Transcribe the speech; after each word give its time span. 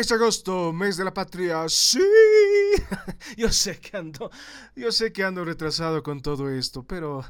Es 0.00 0.10
agosto, 0.12 0.72
mes 0.72 0.96
de 0.96 1.04
la 1.04 1.12
patria. 1.12 1.68
Sí. 1.68 2.00
yo 3.36 3.52
sé 3.52 3.78
que 3.78 3.98
ando, 3.98 4.30
yo 4.74 4.90
sé 4.92 5.12
que 5.12 5.22
ando 5.22 5.44
retrasado 5.44 6.02
con 6.02 6.22
todo 6.22 6.48
esto, 6.48 6.82
pero 6.82 7.22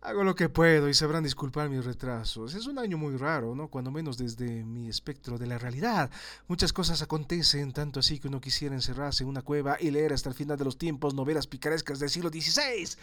hago 0.00 0.22
lo 0.22 0.36
que 0.36 0.48
puedo 0.48 0.88
y 0.88 0.94
sabrán 0.94 1.24
disculpar 1.24 1.68
mis 1.68 1.84
retrasos. 1.84 2.54
Es 2.54 2.68
un 2.68 2.78
año 2.78 2.96
muy 2.96 3.16
raro, 3.16 3.56
¿no? 3.56 3.66
Cuando 3.66 3.90
menos 3.90 4.16
desde 4.16 4.62
mi 4.62 4.88
espectro 4.88 5.36
de 5.36 5.48
la 5.48 5.58
realidad. 5.58 6.12
Muchas 6.46 6.72
cosas 6.72 7.02
acontecen, 7.02 7.72
tanto 7.72 7.98
así 7.98 8.20
que 8.20 8.28
uno 8.28 8.40
quisiera 8.40 8.76
encerrarse 8.76 9.24
en 9.24 9.30
una 9.30 9.42
cueva 9.42 9.76
y 9.80 9.90
leer 9.90 10.12
hasta 10.12 10.28
el 10.28 10.36
final 10.36 10.56
de 10.56 10.66
los 10.66 10.78
tiempos 10.78 11.12
novelas 11.12 11.48
picarescas 11.48 11.98
del 11.98 12.08
siglo 12.08 12.28
XVI. 12.28 12.96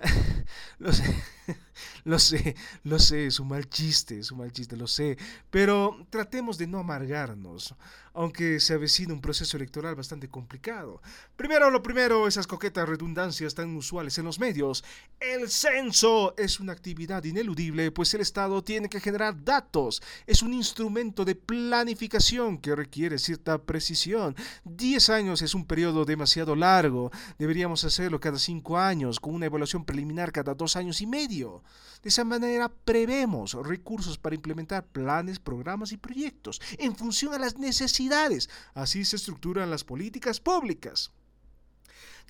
lo 0.78 0.92
sé, 0.92 1.14
lo 2.04 2.18
sé, 2.18 2.56
lo 2.84 2.98
sé, 2.98 3.26
es 3.26 3.40
un 3.40 3.48
mal 3.48 3.68
chiste, 3.68 4.18
es 4.18 4.32
un 4.32 4.38
mal 4.38 4.52
chiste, 4.52 4.76
lo 4.76 4.86
sé, 4.86 5.18
pero 5.50 6.06
tratemos 6.10 6.58
de 6.58 6.66
no 6.66 6.78
amargarnos, 6.78 7.74
aunque 8.12 8.60
se 8.60 8.74
avecina 8.74 9.14
un 9.14 9.20
proceso 9.20 9.56
electoral 9.56 9.94
bastante 9.94 10.28
complicado. 10.28 11.00
Primero, 11.36 11.70
lo 11.70 11.82
primero, 11.82 12.26
esas 12.26 12.46
coquetas 12.46 12.88
redundancias 12.88 13.54
tan 13.54 13.76
usuales 13.76 14.18
en 14.18 14.24
los 14.24 14.40
medios. 14.40 14.84
El 15.20 15.48
censo 15.48 16.34
es 16.36 16.60
una 16.60 16.72
actividad 16.72 17.22
ineludible, 17.24 17.92
pues 17.92 18.12
el 18.14 18.20
Estado 18.20 18.62
tiene 18.62 18.88
que 18.88 19.00
generar 19.00 19.44
datos, 19.44 20.02
es 20.26 20.42
un 20.42 20.52
instrumento 20.52 21.24
de 21.24 21.34
planificación 21.34 22.58
que 22.58 22.74
requiere 22.74 23.18
cierta 23.18 23.58
precisión. 23.62 24.34
Diez 24.64 25.08
años 25.10 25.42
es 25.42 25.54
un 25.54 25.66
periodo 25.66 26.04
demasiado 26.04 26.56
largo, 26.56 27.10
deberíamos 27.38 27.84
hacerlo 27.84 28.18
cada 28.18 28.38
cinco 28.38 28.78
años, 28.78 29.20
con 29.20 29.34
una 29.34 29.46
evaluación 29.46 29.84
preliminar 29.90 30.30
cada 30.30 30.54
dos 30.54 30.76
años 30.76 31.00
y 31.00 31.06
medio. 31.06 31.64
De 32.00 32.10
esa 32.10 32.22
manera 32.22 32.68
prevemos 32.68 33.54
recursos 33.66 34.18
para 34.18 34.36
implementar 34.36 34.86
planes, 34.86 35.40
programas 35.40 35.90
y 35.90 35.96
proyectos 35.96 36.60
en 36.78 36.94
función 36.94 37.34
a 37.34 37.38
las 37.40 37.58
necesidades. 37.58 38.48
Así 38.72 39.04
se 39.04 39.16
estructuran 39.16 39.68
las 39.68 39.82
políticas 39.82 40.38
públicas. 40.38 41.10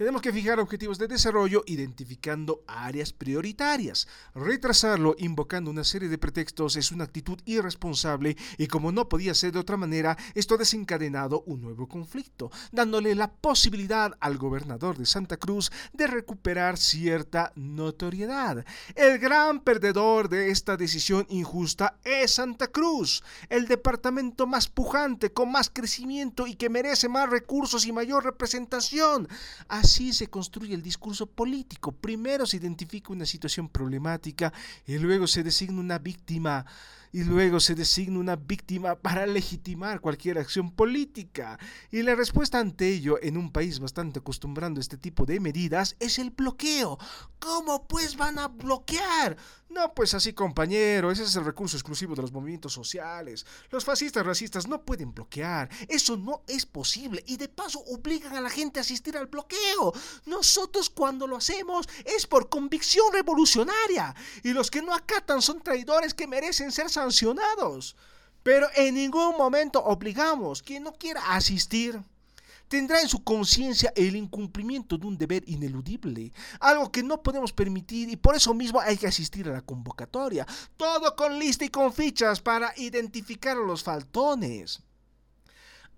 Tenemos 0.01 0.23
que 0.23 0.33
fijar 0.33 0.59
objetivos 0.59 0.97
de 0.97 1.09
desarrollo 1.09 1.63
identificando 1.67 2.65
áreas 2.67 3.13
prioritarias. 3.13 4.09
Retrasarlo 4.35 5.15
invocando 5.19 5.71
una 5.71 5.85
serie 5.85 6.09
de 6.09 6.17
pretextos 6.17 6.77
es 6.77 6.91
una 6.91 7.05
actitud 7.05 7.39
irresponsable 7.45 8.35
y 8.57 8.67
como 8.67 8.93
no 8.93 9.11
podía 9.11 9.35
ser 9.35 9.53
de 9.53 9.59
otra 9.59 9.77
manera, 9.77 10.17
esto 10.35 10.55
ha 10.55 10.57
desencadenado 10.57 11.43
un 11.45 11.61
nuevo 11.61 11.87
conflicto, 11.87 12.51
dándole 12.73 13.15
la 13.15 13.31
posibilidad 13.31 14.17
al 14.21 14.39
gobernador 14.39 14.97
de 14.97 15.05
Santa 15.05 15.37
Cruz 15.37 15.71
de 15.93 16.07
recuperar 16.07 16.79
cierta 16.79 17.53
notoriedad. 17.55 18.65
El 18.95 19.19
gran 19.19 19.61
perdedor 19.61 20.31
de 20.31 20.51
esta 20.51 20.79
decisión 20.79 21.27
injusta 21.29 21.99
es 22.05 22.31
Santa 22.31 22.69
Cruz, 22.69 23.23
el 23.51 23.69
departamento 23.69 24.47
más 24.47 24.67
pujante, 24.67 25.35
con 25.35 25.53
más 25.53 25.69
crecimiento 25.69 26.47
y 26.47 26.55
que 26.55 26.71
merece 26.71 27.11
más 27.11 27.29
recursos 27.29 27.85
y 27.85 27.93
mayor 27.93 28.25
representación. 28.25 29.29
Se 29.91 30.29
construye 30.29 30.75
el 30.75 30.83
discurso 30.83 31.27
político. 31.27 31.93
Primero 31.93 32.47
se 32.47 32.57
identifica 32.57 33.13
una 33.13 33.27
situación 33.27 33.69
problemática 33.69 34.53
y 34.87 34.99
luego 34.99 35.27
se 35.27 35.43
designa 35.43 35.81
una 35.81 35.99
víctima 35.99 36.65
y 37.13 37.25
luego 37.25 37.61
se 37.61 37.75
designa 37.75 38.19
una 38.19 38.37
víctima 38.37 38.95
para 38.95 39.27
legitimar 39.27 40.01
cualquier 40.01 40.39
acción 40.39 40.71
política. 40.71 41.59
Y 41.91 42.03
la 42.03 42.15
respuesta 42.15 42.59
ante 42.59 42.89
ello, 42.89 43.19
en 43.23 43.37
un 43.37 43.51
país 43.53 43.81
bastante 43.81 44.21
acostumbrado 44.21 44.77
a 44.77 44.81
este 44.81 44.97
tipo 44.97 45.27
de 45.27 45.41
medidas, 45.41 45.97
es 45.99 46.19
el 46.19 46.31
bloqueo. 46.31 46.99
¿Cómo 47.39 47.87
pues 47.87 48.17
van 48.17 48.39
a 48.39 48.49
bloquear? 48.49 49.37
No, 49.71 49.95
pues 49.95 50.15
así 50.15 50.33
compañero, 50.33 51.13
ese 51.13 51.23
es 51.23 51.37
el 51.37 51.45
recurso 51.45 51.77
exclusivo 51.77 52.17
de 52.17 52.23
los 52.23 52.33
movimientos 52.33 52.73
sociales. 52.73 53.47
Los 53.71 53.85
fascistas 53.85 54.27
racistas 54.27 54.67
no 54.67 54.83
pueden 54.83 55.15
bloquear, 55.15 55.71
eso 55.87 56.17
no 56.17 56.43
es 56.49 56.67
posible 56.67 57.23
y 57.29 57.37
de 57.37 57.49
paso 57.49 57.79
obligan 57.87 58.35
a 58.35 58.41
la 58.41 58.51
gente 58.51 58.81
a 58.81 58.83
asistir 58.83 59.17
al 59.17 59.29
bloqueo. 59.29 59.93
Nosotros 60.27 60.91
cuando 60.91 61.29
lo 61.29 61.37
hacemos 61.37 61.89
es 62.05 62.27
por 62.27 62.49
convicción 62.49 63.13
revolucionaria 63.13 64.13
y 64.43 64.53
los 64.53 64.73
que 64.73 64.83
no 64.83 64.93
acatan 64.93 65.41
son 65.41 65.63
traidores 65.63 66.15
que 66.15 66.27
merecen 66.27 66.73
ser 66.73 66.91
sancionados. 67.01 67.97
Pero 68.43 68.69
en 68.77 68.95
ningún 68.95 69.37
momento 69.37 69.83
obligamos 69.85 70.63
quien 70.63 70.83
no 70.85 70.93
quiera 70.93 71.35
asistir 71.35 72.01
tendrá 72.71 73.01
en 73.01 73.09
su 73.09 73.25
conciencia 73.25 73.93
el 73.97 74.15
incumplimiento 74.15 74.97
de 74.97 75.05
un 75.09 75.19
deber 75.19 75.43
ineludible, 75.49 76.33
algo 76.61 76.93
que 76.93 77.03
no 77.03 77.21
podemos 77.21 77.53
permitir 77.53 78.09
y 78.09 78.17
por 78.17 78.37
eso 78.37 78.55
mismo 78.55 78.81
hay 78.81 78.97
que 78.97 79.09
asistir 79.09 79.49
a 79.49 79.53
la 79.53 79.61
convocatoria, 79.61 80.47
todo 80.77 81.17
con 81.17 81.37
lista 81.37 81.65
y 81.65 81.69
con 81.69 81.93
fichas 81.93 82.41
para 82.41 82.73
identificar 82.77 83.57
a 83.57 83.67
los 83.67 83.83
faltones. 83.83 84.81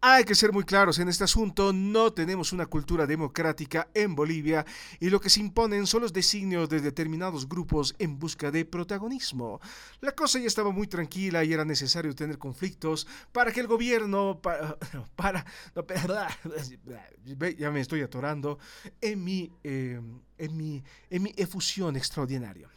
Hay 0.04 0.24
que 0.24 0.34
ser 0.34 0.52
muy 0.52 0.64
claros 0.64 0.98
en 0.98 1.08
este 1.08 1.22
asunto, 1.22 1.72
no 1.72 2.12
tenemos 2.12 2.52
una 2.52 2.66
cultura 2.66 3.06
democrática 3.06 3.86
en 3.94 4.16
Bolivia 4.16 4.66
y 4.98 5.10
lo 5.10 5.20
que 5.20 5.30
se 5.30 5.38
imponen 5.38 5.86
son 5.86 6.02
los 6.02 6.12
designios 6.12 6.68
de 6.68 6.80
determinados 6.80 7.48
grupos 7.48 7.94
en 8.00 8.18
busca 8.18 8.50
de 8.50 8.64
protagonismo. 8.64 9.60
La 10.00 10.10
cosa 10.10 10.40
ya 10.40 10.48
estaba 10.48 10.72
muy 10.72 10.88
tranquila 10.88 11.44
y 11.44 11.52
era 11.52 11.64
necesario 11.64 12.16
tener 12.16 12.36
conflictos 12.36 13.06
para 13.30 13.52
que 13.52 13.60
el 13.60 13.68
gobierno, 13.68 14.40
para, 15.14 15.46
para 15.76 16.26
ya 17.56 17.70
me 17.70 17.80
estoy 17.80 18.00
atorando 18.00 18.58
en 19.00 19.22
mi, 19.22 19.52
em, 19.62 20.20
en 20.36 20.56
mi, 20.56 20.82
en 21.10 21.22
mi 21.22 21.32
efusión 21.36 21.94
extraordinaria. 21.94 22.68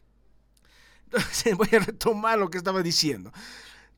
voy 1.57 1.69
a 1.71 1.79
retomar 1.79 2.37
lo 2.37 2.51
que 2.51 2.59
estaba 2.59 2.83
diciendo. 2.83 3.31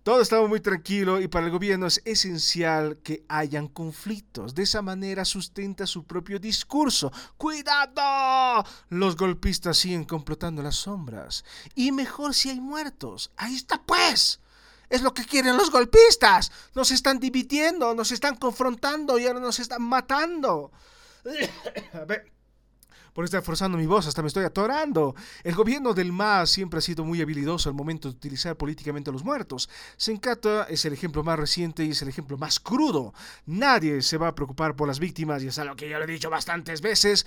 Todo 0.07 0.21
estaba 0.21 0.47
muy 0.47 0.61
tranquilo 0.61 1.19
y 1.19 1.27
para 1.27 1.47
el 1.47 1.51
gobierno 1.51 1.85
es 1.85 2.01
esencial 2.05 2.97
que 3.03 3.25
hayan 3.27 3.67
conflictos. 3.67 4.55
De 4.55 4.63
esa 4.63 4.81
manera 4.81 5.25
sustenta 5.25 5.85
su 5.85 6.05
propio 6.05 6.39
discurso. 6.39 7.11
¡Cuidado! 7.35 8.65
Los 8.87 9.17
golpistas 9.17 9.77
siguen 9.77 10.05
complotando 10.05 10.63
las 10.63 10.77
sombras. 10.77 11.43
Y 11.75 11.91
mejor 11.91 12.33
si 12.33 12.49
hay 12.49 12.61
muertos. 12.61 13.31
Ahí 13.35 13.57
está 13.57 13.83
pues. 13.83 14.39
Es 14.89 15.01
lo 15.01 15.13
que 15.13 15.25
quieren 15.25 15.57
los 15.57 15.71
golpistas. 15.71 16.53
Nos 16.73 16.91
están 16.91 17.19
dividiendo, 17.19 17.93
nos 17.93 18.13
están 18.13 18.37
confrontando 18.37 19.19
y 19.19 19.27
ahora 19.27 19.41
nos 19.41 19.59
están 19.59 19.83
matando. 19.83 20.71
A 21.91 22.05
ver 22.05 22.36
por 23.17 23.25
estar 23.25 23.41
forzando 23.41 23.79
mi 23.79 23.87
voz, 23.87 24.05
hasta 24.05 24.21
me 24.21 24.27
estoy 24.27 24.43
atorando. 24.43 25.15
El 25.43 25.55
gobierno 25.55 25.95
del 25.95 26.11
MAS 26.11 26.51
siempre 26.51 26.77
ha 26.77 26.81
sido 26.83 27.03
muy 27.03 27.19
habilidoso 27.19 27.67
al 27.67 27.73
momento 27.73 28.09
de 28.09 28.15
utilizar 28.15 28.55
políticamente 28.55 29.09
a 29.09 29.13
los 29.13 29.23
muertos. 29.23 29.71
Sencata 29.95 30.67
es 30.69 30.85
el 30.85 30.93
ejemplo 30.93 31.23
más 31.23 31.39
reciente 31.39 31.83
y 31.83 31.89
es 31.89 32.01
el 32.03 32.09
ejemplo 32.09 32.37
más 32.37 32.59
crudo. 32.59 33.15
Nadie 33.47 34.03
se 34.03 34.19
va 34.19 34.27
a 34.27 34.35
preocupar 34.35 34.75
por 34.75 34.87
las 34.87 34.99
víctimas, 34.99 35.41
y 35.41 35.47
es 35.47 35.57
algo 35.57 35.75
que 35.75 35.89
ya 35.89 35.97
lo 35.97 36.03
he 36.03 36.07
dicho 36.07 36.29
bastantes 36.29 36.81
veces, 36.81 37.25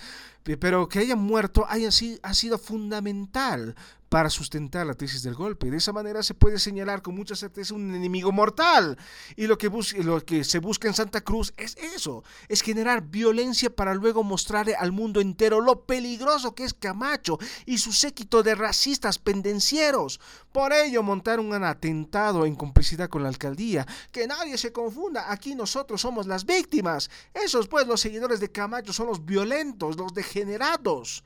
pero 0.61 0.89
que 0.89 1.01
hayan 1.01 1.19
muerto 1.19 1.67
ha 1.69 2.35
sido 2.35 2.59
fundamental 2.59 3.75
para 4.11 4.29
sustentar 4.29 4.87
la 4.87 4.95
tesis 4.95 5.23
del 5.23 5.37
golpe. 5.37 5.71
De 5.71 5.77
esa 5.77 5.93
manera 5.93 6.23
se 6.25 6.35
puede 6.35 6.59
señalar 6.59 7.01
con 7.01 7.15
mucha 7.15 7.37
certeza 7.37 7.75
un 7.75 7.95
enemigo 7.95 8.33
mortal. 8.33 8.99
Y 9.37 9.47
lo 9.47 9.57
que, 9.57 9.71
lo 10.03 10.21
que 10.25 10.43
se 10.43 10.59
busca 10.59 10.89
en 10.89 10.95
Santa 10.95 11.21
Cruz 11.21 11.55
es 11.57 11.77
eso, 11.77 12.25
es 12.49 12.61
generar 12.61 13.03
violencia 13.03 13.75
para 13.75 13.95
luego 13.95 14.25
mostrarle 14.25 14.75
al 14.75 14.91
mundo 14.91 15.21
entero 15.21 15.61
lo 15.61 15.87
peligroso 15.87 16.57
que 16.57 16.65
es 16.65 16.75
Camacho 16.75 17.39
y 17.67 17.79
su 17.79 17.93
séquito 17.93 18.43
de 18.43 18.57
racistas 18.57 19.19
pendencieros. 19.19 20.21
Por 20.51 20.73
ello 20.73 21.05
montaron 21.05 21.47
un 21.47 21.63
atentado 21.63 22.47
en 22.47 22.57
complicidad 22.57 23.09
con 23.09 23.23
la 23.23 23.29
alcaldía. 23.29 23.87
Que 24.11 24.27
nadie 24.27 24.59
se 24.59 24.73
confunda, 24.73 25.31
aquí 25.31 25.55
nosotros 25.55 26.01
somos 26.01 26.27
las 26.27 26.45
víctimas. 26.45 27.09
Esos 27.33 27.69
pues 27.69 27.87
los 27.87 28.01
seguidores 28.01 28.41
de 28.41 28.51
Camacho 28.51 28.93
son 28.93 29.07
los 29.07 29.25
violentos, 29.25 29.97
los 29.97 30.13
degenerados. 30.13 31.23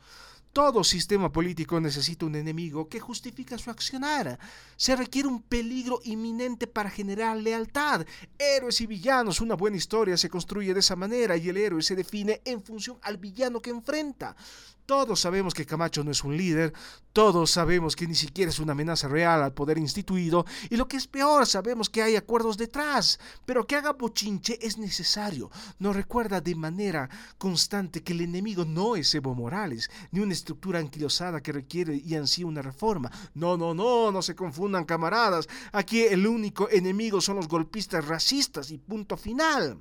Todo 0.54 0.84
sistema 0.84 1.32
político 1.32 1.80
necesita 1.80 2.26
un 2.26 2.36
enemigo 2.36 2.88
que 2.88 3.00
justifica 3.00 3.58
su 3.58 3.70
accionar. 3.70 4.38
Se 4.76 4.94
requiere 4.94 5.26
un 5.26 5.42
peligro 5.42 5.98
inminente 6.04 6.68
para 6.68 6.90
generar 6.90 7.36
lealtad. 7.38 8.06
Héroes 8.38 8.80
y 8.80 8.86
villanos, 8.86 9.40
una 9.40 9.56
buena 9.56 9.78
historia 9.78 10.16
se 10.16 10.30
construye 10.30 10.72
de 10.72 10.78
esa 10.78 10.94
manera 10.94 11.36
y 11.36 11.48
el 11.48 11.56
héroe 11.56 11.82
se 11.82 11.96
define 11.96 12.40
en 12.44 12.62
función 12.62 12.98
al 13.02 13.16
villano 13.16 13.60
que 13.60 13.70
enfrenta. 13.70 14.36
Todos 14.86 15.20
sabemos 15.20 15.54
que 15.54 15.64
Camacho 15.64 16.04
no 16.04 16.10
es 16.10 16.22
un 16.24 16.36
líder, 16.36 16.74
todos 17.14 17.52
sabemos 17.52 17.96
que 17.96 18.06
ni 18.06 18.14
siquiera 18.14 18.50
es 18.50 18.58
una 18.58 18.72
amenaza 18.72 19.08
real 19.08 19.42
al 19.42 19.54
poder 19.54 19.78
instituido 19.78 20.44
y 20.68 20.76
lo 20.76 20.86
que 20.86 20.98
es 20.98 21.06
peor, 21.06 21.46
sabemos 21.46 21.88
que 21.88 22.02
hay 22.02 22.16
acuerdos 22.16 22.58
detrás, 22.58 23.18
pero 23.46 23.66
que 23.66 23.76
haga 23.76 23.92
bochinche 23.92 24.58
es 24.60 24.76
necesario. 24.76 25.50
Nos 25.78 25.96
recuerda 25.96 26.42
de 26.42 26.54
manera 26.54 27.08
constante 27.38 28.02
que 28.02 28.12
el 28.12 28.20
enemigo 28.20 28.66
no 28.66 28.94
es 28.94 29.14
Evo 29.14 29.34
Morales, 29.34 29.90
ni 30.10 30.20
una 30.20 30.34
estructura 30.34 30.80
anquilosada 30.80 31.42
que 31.42 31.52
requiere 31.52 31.96
y 31.96 32.14
ansía 32.14 32.46
una 32.46 32.60
reforma. 32.60 33.10
No, 33.32 33.56
no, 33.56 33.72
no, 33.72 34.12
no 34.12 34.20
se 34.20 34.34
confundan 34.34 34.84
camaradas. 34.84 35.48
Aquí 35.72 36.02
el 36.02 36.26
único 36.26 36.68
enemigo 36.68 37.22
son 37.22 37.36
los 37.36 37.48
golpistas 37.48 38.06
racistas 38.06 38.70
y 38.70 38.76
punto 38.76 39.16
final. 39.16 39.78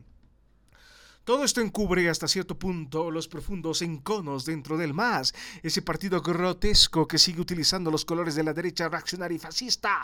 Todo 1.24 1.46
esto 1.46 1.62
encubre 1.62 2.10
hasta 2.10 2.28
cierto 2.28 2.60
punto 2.60 3.10
los 3.10 3.30
profundos 3.30 3.82
enconos 3.82 4.44
dentro 4.44 4.78
del 4.78 4.94
MAS, 4.94 5.34
ese 5.62 5.82
partido 5.82 6.22
grotesco 6.22 7.08
que 7.08 7.18
sigue 7.18 7.40
utilizando 7.40 7.90
los 7.90 8.04
colores 8.04 8.36
de 8.36 8.44
la 8.44 8.52
derecha 8.52 8.90
reaccionaria 8.90 9.38
y 9.38 9.40
fascista. 9.40 10.02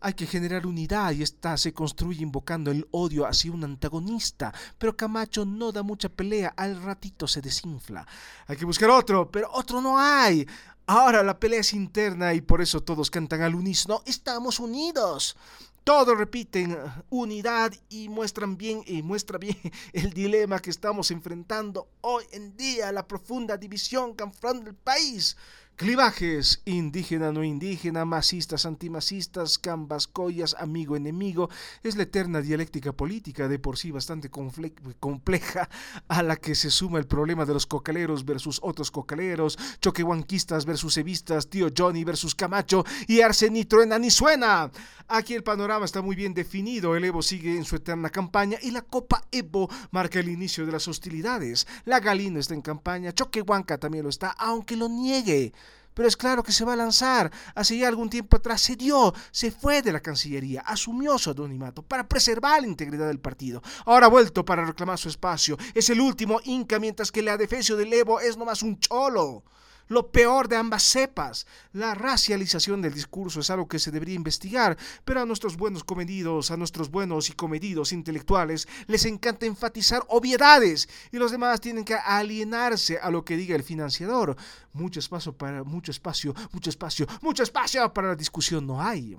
Hay 0.00 0.12
que 0.12 0.26
generar 0.26 0.66
unidad 0.66 1.12
y 1.12 1.22
esta 1.22 1.56
se 1.56 1.72
construye 1.72 2.22
invocando 2.22 2.70
el 2.70 2.86
odio 2.90 3.24
hacia 3.26 3.52
un 3.52 3.64
antagonista, 3.64 4.52
pero 4.76 4.94
Camacho 4.94 5.46
no 5.46 5.72
da 5.72 5.82
mucha 5.82 6.10
pelea, 6.10 6.52
al 6.54 6.82
ratito 6.82 7.26
se 7.26 7.40
desinfla. 7.40 8.06
Hay 8.46 8.58
que 8.58 8.66
buscar 8.66 8.90
otro, 8.90 9.30
pero 9.30 9.48
otro 9.52 9.80
no 9.80 9.98
hay. 9.98 10.46
Ahora 10.84 11.22
la 11.22 11.38
pelea 11.38 11.60
es 11.60 11.72
interna 11.72 12.34
y 12.34 12.42
por 12.42 12.60
eso 12.60 12.82
todos 12.82 13.10
cantan 13.10 13.40
al 13.40 13.54
unísono, 13.54 14.02
estamos 14.04 14.60
unidos. 14.60 15.36
Todos 15.84 16.16
repiten 16.16 16.76
unidad 17.08 17.72
y 17.88 18.08
muestran 18.08 18.56
bien 18.56 18.82
y 18.86 19.02
muestra 19.02 19.38
bien 19.38 19.56
el 19.92 20.12
dilema 20.12 20.60
que 20.60 20.70
estamos 20.70 21.10
enfrentando 21.10 21.88
hoy 22.02 22.24
en 22.32 22.56
día, 22.56 22.92
la 22.92 23.06
profunda 23.08 23.56
división 23.56 24.14
que 24.14 24.24
afronta 24.24 24.68
el 24.68 24.76
país. 24.76 25.36
Clivajes, 25.80 26.60
indígena, 26.66 27.32
no 27.32 27.42
indígena, 27.42 28.04
masistas, 28.04 28.66
antimasistas, 28.66 29.56
cambas, 29.56 30.06
collas, 30.06 30.54
amigo, 30.58 30.94
enemigo, 30.94 31.48
es 31.82 31.96
la 31.96 32.02
eterna 32.02 32.42
dialéctica 32.42 32.92
política, 32.92 33.48
de 33.48 33.58
por 33.58 33.78
sí 33.78 33.90
bastante 33.90 34.28
compleja, 34.28 35.70
a 36.06 36.22
la 36.22 36.36
que 36.36 36.54
se 36.54 36.70
suma 36.70 36.98
el 36.98 37.06
problema 37.06 37.46
de 37.46 37.54
los 37.54 37.64
cocaleros 37.64 38.26
versus 38.26 38.60
otros 38.62 38.90
cocaleros, 38.90 39.58
choquehuanquistas 39.80 40.66
versus 40.66 40.98
evistas, 40.98 41.48
tío 41.48 41.68
Johnny 41.74 42.04
versus 42.04 42.34
Camacho 42.34 42.84
y 43.08 43.22
Arseni 43.22 43.64
truena 43.64 43.98
ni 43.98 44.10
suena. 44.10 44.70
Aquí 45.08 45.32
el 45.32 45.42
panorama 45.42 45.86
está 45.86 46.02
muy 46.02 46.14
bien 46.14 46.34
definido, 46.34 46.94
el 46.94 47.04
Evo 47.06 47.22
sigue 47.22 47.56
en 47.56 47.64
su 47.64 47.76
eterna 47.76 48.10
campaña 48.10 48.58
y 48.60 48.70
la 48.70 48.82
Copa 48.82 49.24
Evo 49.32 49.70
marca 49.92 50.20
el 50.20 50.28
inicio 50.28 50.66
de 50.66 50.72
las 50.72 50.86
hostilidades. 50.86 51.66
La 51.86 52.00
Galina 52.00 52.38
está 52.38 52.52
en 52.52 52.60
campaña, 52.60 53.14
Choquehuanca 53.14 53.78
también 53.78 54.04
lo 54.04 54.10
está, 54.10 54.28
aunque 54.32 54.76
lo 54.76 54.90
niegue 54.90 55.54
pero 56.00 56.08
es 56.08 56.16
claro 56.16 56.42
que 56.42 56.50
se 56.50 56.64
va 56.64 56.72
a 56.72 56.76
lanzar. 56.76 57.30
Hace 57.54 57.76
ya 57.76 57.86
algún 57.86 58.08
tiempo 58.08 58.38
atrás 58.38 58.62
se 58.62 58.74
dio, 58.74 59.12
se 59.30 59.50
fue 59.50 59.82
de 59.82 59.92
la 59.92 60.00
Cancillería, 60.00 60.62
asumió 60.62 61.18
su 61.18 61.28
anonimato 61.28 61.82
para 61.82 62.08
preservar 62.08 62.62
la 62.62 62.68
integridad 62.68 63.06
del 63.06 63.20
partido. 63.20 63.60
Ahora 63.84 64.06
ha 64.06 64.08
vuelto 64.08 64.42
para 64.42 64.64
reclamar 64.64 64.96
su 64.96 65.10
espacio. 65.10 65.58
Es 65.74 65.90
el 65.90 66.00
último 66.00 66.40
Inca, 66.44 66.78
mientras 66.78 67.12
que 67.12 67.20
la 67.20 67.36
defensa 67.36 67.74
del 67.74 67.92
Evo 67.92 68.18
es 68.18 68.38
nomás 68.38 68.62
un 68.62 68.80
cholo 68.80 69.44
lo 69.90 70.10
peor 70.10 70.48
de 70.48 70.56
ambas 70.56 70.84
cepas. 70.84 71.46
La 71.72 71.94
racialización 71.94 72.80
del 72.80 72.94
discurso 72.94 73.40
es 73.40 73.50
algo 73.50 73.68
que 73.68 73.78
se 73.78 73.90
debería 73.90 74.14
investigar, 74.14 74.78
pero 75.04 75.20
a 75.20 75.26
nuestros 75.26 75.56
buenos 75.56 75.84
comedidos, 75.84 76.50
a 76.50 76.56
nuestros 76.56 76.90
buenos 76.90 77.28
y 77.28 77.32
comedidos 77.32 77.92
intelectuales, 77.92 78.68
les 78.86 79.04
encanta 79.04 79.46
enfatizar 79.46 80.02
obviedades 80.08 80.88
y 81.10 81.18
los 81.18 81.32
demás 81.32 81.60
tienen 81.60 81.84
que 81.84 81.94
alienarse 81.94 82.98
a 82.98 83.10
lo 83.10 83.24
que 83.24 83.36
diga 83.36 83.56
el 83.56 83.64
financiador. 83.64 84.36
Mucho 84.72 85.00
espacio 85.00 85.36
para 85.36 85.64
mucho 85.64 85.90
espacio, 85.90 86.34
mucho 86.52 86.70
espacio, 86.70 87.06
mucho 87.20 87.42
espacio 87.42 87.92
para 87.92 88.08
la 88.08 88.16
discusión 88.16 88.66
no 88.66 88.80
hay. 88.80 89.18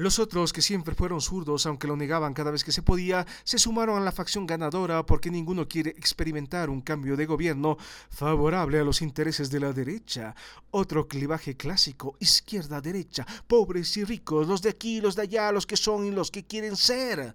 Los 0.00 0.18
otros, 0.18 0.54
que 0.54 0.62
siempre 0.62 0.94
fueron 0.94 1.20
zurdos, 1.20 1.66
aunque 1.66 1.86
lo 1.86 1.94
negaban 1.94 2.32
cada 2.32 2.50
vez 2.50 2.64
que 2.64 2.72
se 2.72 2.80
podía, 2.80 3.26
se 3.44 3.58
sumaron 3.58 3.98
a 3.98 4.00
la 4.00 4.12
facción 4.12 4.46
ganadora 4.46 5.04
porque 5.04 5.30
ninguno 5.30 5.68
quiere 5.68 5.90
experimentar 5.90 6.70
un 6.70 6.80
cambio 6.80 7.18
de 7.18 7.26
gobierno 7.26 7.76
favorable 8.08 8.78
a 8.78 8.82
los 8.82 9.02
intereses 9.02 9.50
de 9.50 9.60
la 9.60 9.74
derecha. 9.74 10.34
Otro 10.70 11.06
clivaje 11.06 11.54
clásico, 11.54 12.16
izquierda-derecha, 12.18 13.26
pobres 13.46 13.94
y 13.98 14.04
ricos, 14.04 14.48
los 14.48 14.62
de 14.62 14.70
aquí, 14.70 15.02
los 15.02 15.16
de 15.16 15.22
allá, 15.22 15.52
los 15.52 15.66
que 15.66 15.76
son 15.76 16.06
y 16.06 16.10
los 16.10 16.30
que 16.30 16.46
quieren 16.46 16.78
ser. 16.78 17.34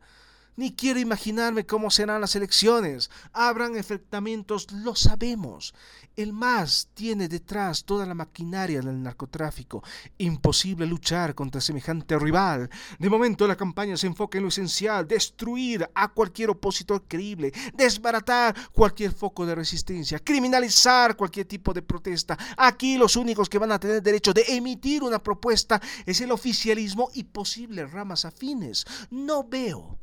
Ni 0.58 0.74
quiero 0.74 1.02
imaginarme 1.02 1.66
cómo 1.66 1.92
serán 1.92 2.22
las 2.22 2.36
elecciones. 2.38 3.10
Habrán 3.34 3.76
enfrentamientos, 3.76 4.72
lo 4.72 4.96
sabemos. 4.96 5.74
El 6.16 6.32
MAS 6.32 6.88
tiene 6.94 7.28
detrás 7.28 7.84
toda 7.84 8.06
la 8.06 8.14
maquinaria 8.14 8.80
del 8.80 9.04
narcotráfico. 9.04 9.84
Imposible 10.18 10.86
luchar 10.86 11.36
contra 11.36 11.60
semejante 11.60 12.18
rival. 12.18 12.70
De 13.00 13.10
momento 13.10 13.46
la 13.48 13.58
campaña 13.58 13.98
se 13.98 14.08
enfoca 14.08 14.38
en 14.38 14.46
lo 14.46 14.48
esencial, 14.48 15.06
destruir 15.06 15.90
a 15.94 16.08
cualquier 16.14 16.52
opositor 16.52 17.04
creíble, 17.06 17.52
desbaratar 17.74 18.56
cualquier 18.72 19.12
foco 19.12 19.46
de 19.46 19.56
resistencia, 19.56 20.20
criminalizar 20.20 21.18
cualquier 21.18 21.48
tipo 21.48 21.74
de 21.74 21.82
protesta. 21.82 22.38
Aquí 22.56 22.98
los 22.98 23.18
únicos 23.18 23.50
que 23.50 23.60
van 23.60 23.74
a 23.74 23.80
tener 23.80 24.02
derecho 24.02 24.32
de 24.32 24.46
emitir 24.48 25.04
una 25.04 25.22
propuesta 25.22 25.82
es 26.06 26.22
el 26.22 26.32
oficialismo 26.32 27.10
y 27.14 27.24
posibles 27.24 27.92
ramas 27.92 28.24
afines. 28.24 28.86
No 29.12 29.44
veo 29.44 30.00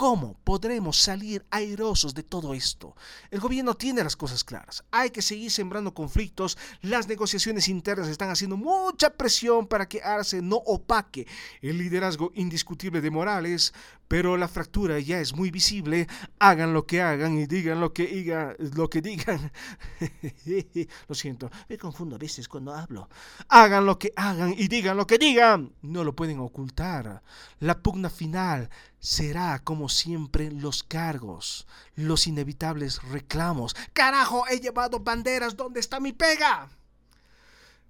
¿Cómo 0.00 0.34
podremos 0.44 0.96
salir 0.96 1.44
airosos 1.50 2.14
de 2.14 2.22
todo 2.22 2.54
esto? 2.54 2.96
El 3.30 3.38
gobierno 3.38 3.74
tiene 3.74 4.02
las 4.02 4.16
cosas 4.16 4.44
claras. 4.44 4.82
Hay 4.90 5.10
que 5.10 5.20
seguir 5.20 5.50
sembrando 5.50 5.92
conflictos. 5.92 6.56
Las 6.80 7.06
negociaciones 7.06 7.68
internas 7.68 8.08
están 8.08 8.30
haciendo 8.30 8.56
mucha 8.56 9.10
presión 9.10 9.66
para 9.66 9.86
que 9.86 10.02
Arce 10.02 10.40
no 10.40 10.56
opaque 10.56 11.26
el 11.60 11.76
liderazgo 11.76 12.32
indiscutible 12.34 13.02
de 13.02 13.10
Morales, 13.10 13.74
pero 14.08 14.38
la 14.38 14.48
fractura 14.48 14.98
ya 15.00 15.20
es 15.20 15.36
muy 15.36 15.50
visible. 15.50 16.06
Hagan 16.38 16.72
lo 16.72 16.86
que 16.86 17.02
hagan 17.02 17.36
y 17.36 17.46
digan 17.46 17.78
lo 17.78 17.92
que, 17.92 18.06
diga, 18.06 18.56
lo 18.58 18.88
que 18.88 19.02
digan. 19.02 19.52
lo 21.08 21.14
siento, 21.14 21.50
me 21.68 21.76
confundo 21.76 22.16
a 22.16 22.18
veces 22.18 22.48
cuando 22.48 22.74
hablo. 22.74 23.10
Hagan 23.48 23.84
lo 23.84 23.98
que 23.98 24.14
hagan 24.16 24.54
y 24.56 24.66
digan 24.66 24.96
lo 24.96 25.06
que 25.06 25.18
digan. 25.18 25.74
No 25.82 26.04
lo 26.04 26.16
pueden 26.16 26.40
ocultar. 26.40 27.22
La 27.58 27.82
pugna 27.82 28.08
final 28.08 28.70
será, 29.00 29.58
como 29.58 29.88
siempre, 29.88 30.50
los 30.52 30.82
cargos, 30.84 31.66
los 31.96 32.26
inevitables 32.26 33.02
reclamos. 33.02 33.74
¡Carajo! 33.92 34.44
He 34.48 34.60
llevado 34.60 35.00
banderas. 35.00 35.56
¿Dónde 35.56 35.80
está 35.80 35.98
mi 35.98 36.12
pega? 36.12 36.68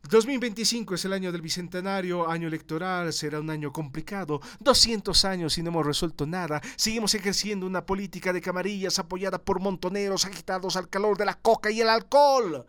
2025 0.09 0.95
es 0.95 1.05
el 1.05 1.12
año 1.12 1.31
del 1.31 1.43
bicentenario, 1.43 2.29
año 2.29 2.49
electoral, 2.49 3.12
será 3.12 3.39
un 3.39 3.51
año 3.51 3.71
complicado. 3.71 4.41
200 4.61 5.25
años 5.27 5.59
y 5.59 5.62
no 5.62 5.69
hemos 5.69 5.85
resuelto 5.85 6.27
nada. 6.27 6.62
Seguimos 6.77 7.15
ejerciendo 7.15 7.67
una 7.67 7.85
política 7.85 8.33
de 8.33 8.41
camarillas 8.41 8.99
apoyada 8.99 9.39
por 9.43 9.61
montoneros 9.61 10.25
agitados 10.25 10.77
al 10.77 10.89
calor 10.89 11.19
de 11.19 11.27
la 11.27 11.35
coca 11.35 11.71
y 11.71 11.83
el 11.83 11.91
alcohol. 11.91 12.67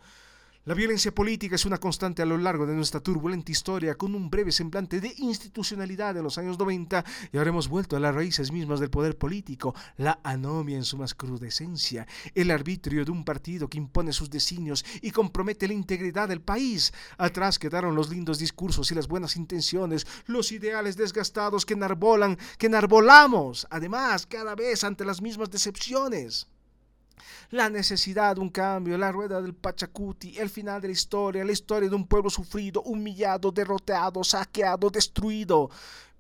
La 0.64 0.76
violencia 0.76 1.12
política 1.12 1.56
es 1.56 1.66
una 1.66 1.80
constante 1.80 2.22
a 2.22 2.26
lo 2.28 2.38
largo 2.38 2.68
de 2.68 2.76
nuestra 2.76 3.00
turbulenta 3.00 3.52
historia, 3.52 3.96
con 3.96 4.14
un 4.14 4.30
breve 4.30 4.52
semblante 4.52 5.02
de 5.02 5.12
institucionalidad 5.18 6.16
en 6.16 6.24
los 6.24 6.38
años 6.38 6.60
90 6.60 7.04
y 7.34 7.38
ahora 7.38 7.50
hemos 7.50 7.68
vuelto 7.68 7.96
a 7.96 8.00
las 8.00 8.14
raíces 8.14 8.52
mismas 8.52 8.80
del 8.80 8.92
poder 8.92 9.18
político, 9.18 9.74
la 9.98 10.20
anomia 10.22 10.78
en 10.78 10.84
su 10.84 10.98
más 10.98 11.16
cruda 11.16 11.48
esencia, 11.48 12.06
el 12.36 12.52
arbitrio 12.52 13.04
de 13.04 13.10
un 13.10 13.26
partido 13.26 13.68
que 13.68 13.80
impone 13.80 14.14
sus 14.14 14.30
designios 14.30 14.86
y 15.02 15.10
compromete 15.10 15.68
la 15.68 15.74
integridad 15.74 16.30
del 16.30 16.42
país. 16.42 16.94
Atrás 17.18 17.58
quedaron 17.58 17.96
los 17.96 18.12
lindos 18.12 18.38
discursos 18.38 18.92
y 18.92 18.94
las 18.94 19.08
buenas 19.08 19.38
intenciones, 19.38 20.06
los 20.28 20.52
ideales 20.52 20.96
desgastados 20.96 21.66
que 21.66 21.74
enarbolan, 21.74 22.38
que 22.60 22.68
enarbolamos, 22.68 23.66
además, 23.72 24.28
cada 24.28 24.54
vez 24.54 24.84
ante 24.84 25.06
las 25.06 25.24
mismas 25.24 25.50
decepciones 25.50 26.51
la 27.52 27.70
necesidad 27.70 28.36
de 28.36 28.42
un 28.42 28.50
cambio, 28.50 28.98
la 28.98 29.12
rueda 29.12 29.42
del 29.42 29.54
Pachacuti, 29.54 30.38
el 30.38 30.50
final 30.50 30.82
de 30.82 30.88
la 30.88 30.94
historia, 30.94 31.44
la 31.44 31.52
historia 31.52 31.90
de 31.90 31.96
un 31.96 32.08
pueblo 32.08 32.30
sufrido, 32.30 32.82
humillado, 32.84 33.52
derrotado, 33.52 34.24
saqueado, 34.24 34.90
destruido. 34.90 35.70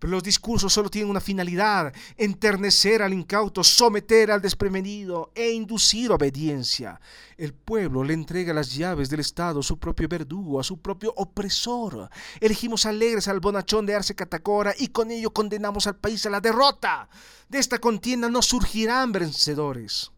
Pero 0.01 0.13
los 0.13 0.23
discursos 0.23 0.73
solo 0.73 0.89
tienen 0.89 1.11
una 1.11 1.21
finalidad, 1.21 1.93
enternecer 2.17 3.03
al 3.03 3.13
incauto, 3.13 3.63
someter 3.63 4.31
al 4.31 4.41
desprevenido 4.41 5.31
e 5.35 5.51
inducir 5.51 6.11
obediencia. 6.11 6.99
El 7.37 7.53
pueblo 7.53 8.03
le 8.03 8.15
entrega 8.15 8.51
las 8.51 8.73
llaves 8.73 9.11
del 9.11 9.19
Estado 9.19 9.59
a 9.59 9.63
su 9.63 9.77
propio 9.77 10.07
verdugo, 10.07 10.59
a 10.59 10.63
su 10.63 10.79
propio 10.81 11.13
opresor. 11.15 12.09
Elegimos 12.39 12.87
alegres 12.87 13.27
al 13.27 13.41
bonachón 13.41 13.85
de 13.85 13.93
Arce 13.93 14.15
Catacora 14.15 14.73
y 14.75 14.87
con 14.87 15.11
ello 15.11 15.31
condenamos 15.31 15.85
al 15.85 15.97
país 15.97 16.25
a 16.25 16.31
la 16.31 16.41
derrota. 16.41 17.07
De 17.47 17.59
esta 17.59 17.77
contienda 17.77 18.27
no 18.27 18.41
surgirán 18.41 19.11
vencedores. 19.11 20.11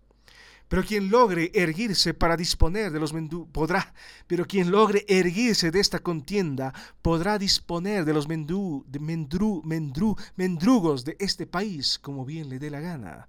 Pero 0.73 0.83
quien 0.83 1.11
logre 1.11 1.51
erguirse 1.53 2.15
para 2.15 2.35
disponer 2.35 2.91
de 2.91 2.99
los 2.99 3.13
podrá, 3.51 3.93
pero 4.25 4.43
quien 4.47 4.71
logre 4.71 5.05
erguirse 5.07 5.69
de 5.69 5.79
esta 5.79 5.99
contienda 5.99 6.73
podrá 7.03 7.37
disponer 7.37 8.05
de 8.05 8.11
los 8.11 8.27
mendú, 8.27 8.83
de 8.87 8.97
mendru, 8.97 9.61
mendru, 9.63 10.15
mendrugos 10.35 11.05
de 11.05 11.15
este 11.19 11.45
país 11.45 11.99
como 11.99 12.25
bien 12.25 12.49
le 12.49 12.57
dé 12.57 12.71
la 12.71 12.79
gana. 12.79 13.27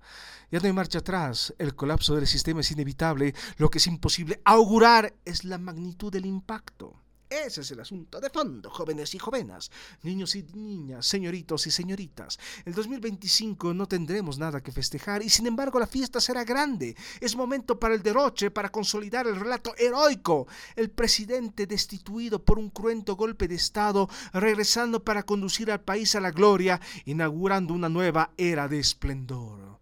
Ya 0.50 0.58
no 0.58 0.68
hay 0.68 0.72
marcha 0.72 1.00
atrás, 1.00 1.52
el 1.58 1.74
colapso 1.74 2.14
del 2.14 2.26
sistema 2.26 2.60
es 2.60 2.70
inevitable, 2.70 3.34
lo 3.58 3.68
que 3.68 3.76
es 3.76 3.86
imposible 3.88 4.40
augurar 4.46 5.12
es 5.26 5.44
la 5.44 5.58
magnitud 5.58 6.10
del 6.10 6.24
impacto. 6.24 7.03
Ese 7.34 7.62
es 7.62 7.70
el 7.72 7.80
asunto 7.80 8.20
de 8.20 8.30
fondo, 8.30 8.70
jóvenes 8.70 9.12
y 9.16 9.18
jovenas, 9.18 9.68
niños 10.04 10.36
y 10.36 10.44
niñas, 10.54 11.04
señoritos 11.04 11.66
y 11.66 11.72
señoritas. 11.72 12.38
El 12.64 12.74
2025 12.74 13.74
no 13.74 13.88
tendremos 13.88 14.38
nada 14.38 14.62
que 14.62 14.70
festejar 14.70 15.20
y 15.20 15.28
sin 15.28 15.48
embargo 15.48 15.80
la 15.80 15.88
fiesta 15.88 16.20
será 16.20 16.44
grande. 16.44 16.94
Es 17.20 17.34
momento 17.34 17.80
para 17.80 17.94
el 17.94 18.04
derroche, 18.04 18.52
para 18.52 18.70
consolidar 18.70 19.26
el 19.26 19.34
relato 19.34 19.74
heroico. 19.76 20.46
El 20.76 20.90
presidente 20.90 21.66
destituido 21.66 22.44
por 22.44 22.60
un 22.60 22.70
cruento 22.70 23.16
golpe 23.16 23.48
de 23.48 23.56
Estado, 23.56 24.08
regresando 24.32 25.02
para 25.02 25.24
conducir 25.24 25.72
al 25.72 25.80
país 25.80 26.14
a 26.14 26.20
la 26.20 26.30
gloria, 26.30 26.80
inaugurando 27.04 27.74
una 27.74 27.88
nueva 27.88 28.30
era 28.36 28.68
de 28.68 28.78
esplendor. 28.78 29.73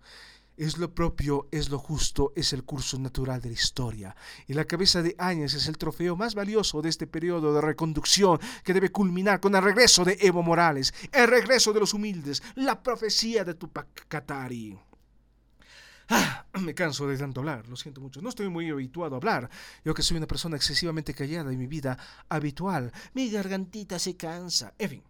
Es 0.57 0.77
lo 0.77 0.95
propio, 0.95 1.49
es 1.51 1.71
lo 1.71 1.79
justo, 1.79 2.33
es 2.37 2.53
el 2.53 2.65
curso 2.65 2.99
natural 2.99 3.41
de 3.41 3.49
la 3.49 3.55
historia. 3.55 4.15
Y 4.47 4.53
la 4.53 4.67
cabeza 4.67 5.03
de 5.03 5.15
Áñez 5.19 5.55
es 5.55 5.67
el 5.67 5.79
trofeo 5.79 6.15
más 6.15 6.35
valioso 6.35 6.83
de 6.83 6.91
este 6.91 7.07
periodo 7.07 7.55
de 7.55 7.61
reconducción 7.61 8.39
que 8.63 8.75
debe 8.75 8.93
culminar 8.93 9.41
con 9.41 9.55
el 9.55 9.63
regreso 9.63 10.05
de 10.05 10.19
Evo 10.21 10.43
Morales, 10.43 10.93
el 11.11 11.27
regreso 11.27 11.73
de 11.73 11.81
los 11.81 11.95
humildes, 11.95 12.43
la 12.55 12.83
profecía 12.83 13.45
de 13.45 13.55
Tupac 13.55 14.07
Katari. 14.09 14.79
Ah, 16.09 16.45
me 16.61 16.75
canso 16.75 17.07
de 17.09 17.17
tanto 17.17 17.41
hablar, 17.41 17.67
lo 17.69 17.77
siento 17.77 18.03
mucho. 18.03 18.21
No 18.21 18.29
estoy 18.29 18.49
muy 18.51 18.69
habituado 18.69 19.15
a 19.15 19.19
hablar. 19.19 19.49
Yo 19.85 19.95
que 19.95 20.03
soy 20.03 20.19
una 20.19 20.27
persona 20.27 20.57
excesivamente 20.57 21.15
callada 21.15 21.51
en 21.51 21.59
mi 21.59 21.67
vida 21.67 21.97
habitual. 22.29 22.93
Mi 23.15 23.31
gargantita 23.31 23.99
se 23.99 24.17
cansa. 24.17 24.75
En 24.79 24.91
fin, 24.91 25.03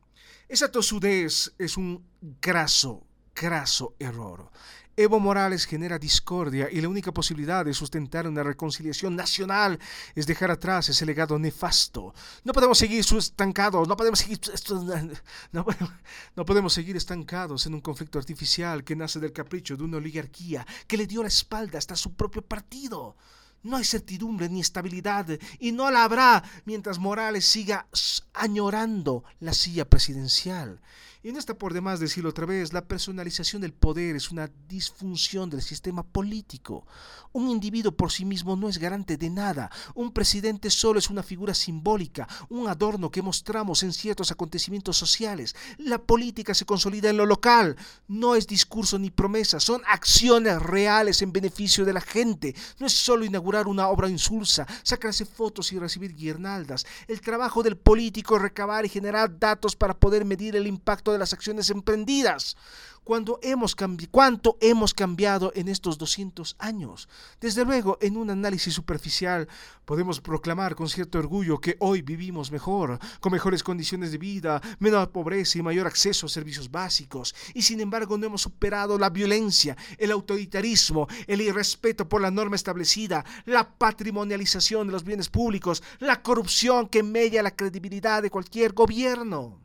esa 0.49 0.70
tosudez 0.70 1.52
es 1.58 1.76
un 1.76 2.04
graso, 2.40 3.04
graso 3.34 3.96
error. 3.99 4.50
Evo 4.94 5.18
Morales 5.18 5.64
genera 5.64 5.99
discordia 5.99 6.68
y 6.70 6.82
la 6.82 6.88
única 6.88 7.12
posibilidad 7.12 7.64
de 7.64 7.72
sustentar 7.72 8.26
una 8.26 8.42
reconciliación 8.42 9.16
nacional 9.16 9.78
es 10.14 10.26
dejar 10.26 10.50
atrás 10.50 10.90
ese 10.90 11.06
legado 11.06 11.38
nefasto. 11.38 12.14
No 12.44 12.52
podemos 12.52 12.76
seguir 12.76 13.00
estancados, 13.00 13.88
no 13.88 13.96
podemos 13.96 14.18
seguir, 14.18 14.38
no, 15.52 16.44
podemos 16.44 16.75
seguir 16.75 16.96
estancados 16.96 17.64
en 17.64 17.72
un 17.72 17.80
conflicto 17.80 18.18
artificial 18.18 18.84
que 18.84 18.94
nace 18.94 19.18
del 19.18 19.32
capricho 19.32 19.78
de 19.78 19.84
una 19.84 19.96
oligarquía 19.96 20.66
que 20.87 20.99
le 20.99 21.06
dio 21.06 21.22
la 21.22 21.28
espalda 21.28 21.78
hasta 21.78 21.96
su 21.96 22.12
propio 22.12 22.42
partido. 22.42 23.16
No 23.62 23.76
hay 23.78 23.84
certidumbre 23.84 24.50
ni 24.50 24.61
estabilidad 24.61 25.26
y 25.58 25.72
no 25.72 25.90
la 25.90 26.04
habrá 26.04 26.42
mientras 26.64 26.99
Morales 26.99 27.46
siga 27.46 27.87
añorando 28.34 29.25
la 29.40 29.54
silla 29.54 29.88
presidencial. 29.88 30.80
Y 31.25 31.31
no 31.31 31.38
está 31.38 31.55
por 31.55 31.73
demás 31.73 32.00
decirlo 32.00 32.31
otra 32.31 32.47
vez, 32.47 32.73
la 32.73 32.85
personalización 32.85 33.62
del 33.62 33.73
poder 33.73 34.17
es 34.17 34.33
una 34.33 34.50
disfunción 34.67 35.49
del 35.50 35.62
sistema 35.62 36.02
político. 36.02 36.85
Un 37.31 37.49
individuo 37.49 37.93
por 37.93 38.11
sí 38.11 38.25
mismo 38.25 38.57
no 38.57 38.69
es 38.69 38.79
garante 38.79 39.17
de 39.17 39.31
nada. 39.31 39.71
Un 39.95 40.12
presidente 40.12 40.69
solo 40.69 40.99
es 40.99 41.11
una 41.11 41.23
figura 41.23 41.55
simbólica, 41.55 42.29
un 42.49 42.67
adorno 42.67 43.12
que 43.12 43.23
mostramos 43.23 43.85
en 43.85 43.93
ciertos 43.93 44.33
acontecimientos 44.33 44.97
sociales. 44.97 45.55
La 45.79 45.99
política 45.99 46.55
se 46.55 46.67
consolida 46.67 47.11
en 47.11 47.19
lo 47.19 47.25
local. 47.25 47.76
No 48.09 48.35
es 48.35 48.49
discurso 48.49 48.99
ni 48.99 49.11
promesa, 49.11 49.61
son 49.61 49.81
acciones 49.87 50.61
reales 50.61 51.23
en 51.23 51.33
beneficio 51.33 51.85
de 51.85 51.93
la 51.93 52.00
gente. 52.00 52.57
No 52.81 52.87
es 52.88 52.95
solo 52.95 53.25
inaugurar 53.25 53.69
una 53.69 53.87
obra 53.87 54.11
insulsa, 54.11 54.67
sacarse 54.83 55.25
fotos 55.25 55.73
y 55.73 55.79
recibir 55.79 56.17
guirnaldas. 56.17 56.85
El 57.07 57.21
trabajo 57.21 57.62
del 57.62 57.76
político 57.76 58.35
es 58.35 58.43
recabar 58.43 58.85
y 58.85 58.88
generar 58.88 59.38
datos 59.38 59.76
para 59.76 59.95
poder 59.95 60.25
medir 60.25 60.57
el 60.57 60.67
impacto 60.67 61.12
de 61.12 61.19
las 61.19 61.33
acciones 61.33 61.71
emprendidas. 61.71 62.57
Cuando 63.04 63.40
hemos 63.42 63.75
¿Cuánto 64.12 64.57
hemos 64.61 64.95
cambiado 64.95 65.50
en 65.57 65.66
estos 65.66 65.99
200 65.99 66.54
años? 66.61 67.09
Desde 67.40 67.64
luego, 67.64 67.99
en 68.00 68.16
un 68.16 68.31
análisis 68.31 68.73
superficial, 68.73 69.49
podemos 69.85 70.21
proclamar 70.21 70.76
con 70.76 70.88
cierto 70.88 71.19
orgullo 71.19 71.61
que 71.61 71.75
hoy 71.81 72.02
vivimos 72.02 72.52
mejor, 72.52 73.00
con 73.19 73.33
mejores 73.33 73.64
condiciones 73.64 74.12
de 74.12 74.19
vida, 74.19 74.62
menor 74.78 75.11
pobreza 75.11 75.59
y 75.59 75.62
mayor 75.62 75.88
acceso 75.88 76.26
a 76.26 76.28
servicios 76.28 76.71
básicos. 76.71 77.35
Y 77.54 77.62
sin 77.62 77.81
embargo, 77.81 78.16
no 78.16 78.26
hemos 78.26 78.42
superado 78.42 78.97
la 78.97 79.11
violencia, 79.11 79.76
el 79.99 80.12
autoritarismo, 80.12 81.09
el 81.26 81.40
irrespeto 81.40 82.09
por 82.09 82.21
la 82.21 82.31
norma 82.31 82.54
establecida, 82.54 83.25
la 83.47 83.69
patrimonialización 83.69 84.87
de 84.87 84.92
los 84.92 85.02
bienes 85.02 85.28
públicos, 85.28 85.83
la 85.99 86.23
corrupción 86.23 86.88
que 86.88 87.02
mella 87.02 87.42
la 87.42 87.57
credibilidad 87.57 88.23
de 88.23 88.31
cualquier 88.31 88.75
gobierno. 88.75 89.62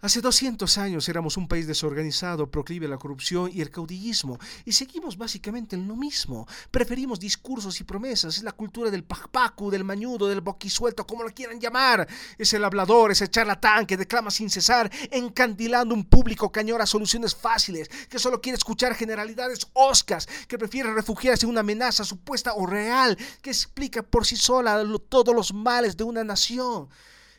Hace 0.00 0.20
200 0.20 0.78
años 0.78 1.08
éramos 1.08 1.36
un 1.36 1.48
país 1.48 1.66
desorganizado, 1.66 2.48
proclive 2.48 2.86
a 2.86 2.88
la 2.88 2.98
corrupción 2.98 3.50
y 3.52 3.62
el 3.62 3.70
caudillismo, 3.72 4.38
y 4.64 4.70
seguimos 4.70 5.18
básicamente 5.18 5.74
en 5.74 5.88
lo 5.88 5.96
mismo. 5.96 6.46
Preferimos 6.70 7.18
discursos 7.18 7.80
y 7.80 7.84
promesas, 7.84 8.36
es 8.36 8.44
la 8.44 8.52
cultura 8.52 8.92
del 8.92 9.02
pajpacu, 9.02 9.72
del 9.72 9.82
mañudo, 9.82 10.28
del 10.28 10.40
boquisuelto, 10.40 11.04
como 11.04 11.24
lo 11.24 11.30
quieran 11.30 11.58
llamar. 11.58 12.06
Es 12.38 12.52
el 12.52 12.64
hablador, 12.64 13.10
ese 13.10 13.26
charlatán 13.26 13.86
que 13.86 13.96
declama 13.96 14.30
sin 14.30 14.50
cesar, 14.50 14.88
encandilando 15.10 15.96
un 15.96 16.04
público 16.04 16.52
que 16.52 16.60
añora 16.60 16.86
soluciones 16.86 17.34
fáciles, 17.34 17.88
que 18.08 18.20
solo 18.20 18.40
quiere 18.40 18.56
escuchar 18.56 18.94
generalidades 18.94 19.66
oscas, 19.72 20.28
que 20.46 20.58
prefiere 20.58 20.94
refugiarse 20.94 21.44
en 21.44 21.50
una 21.50 21.60
amenaza 21.60 22.04
supuesta 22.04 22.54
o 22.54 22.66
real, 22.66 23.18
que 23.42 23.50
explica 23.50 24.04
por 24.04 24.24
sí 24.24 24.36
sola 24.36 24.80
todos 25.08 25.34
los 25.34 25.52
males 25.52 25.96
de 25.96 26.04
una 26.04 26.22
nación. 26.22 26.88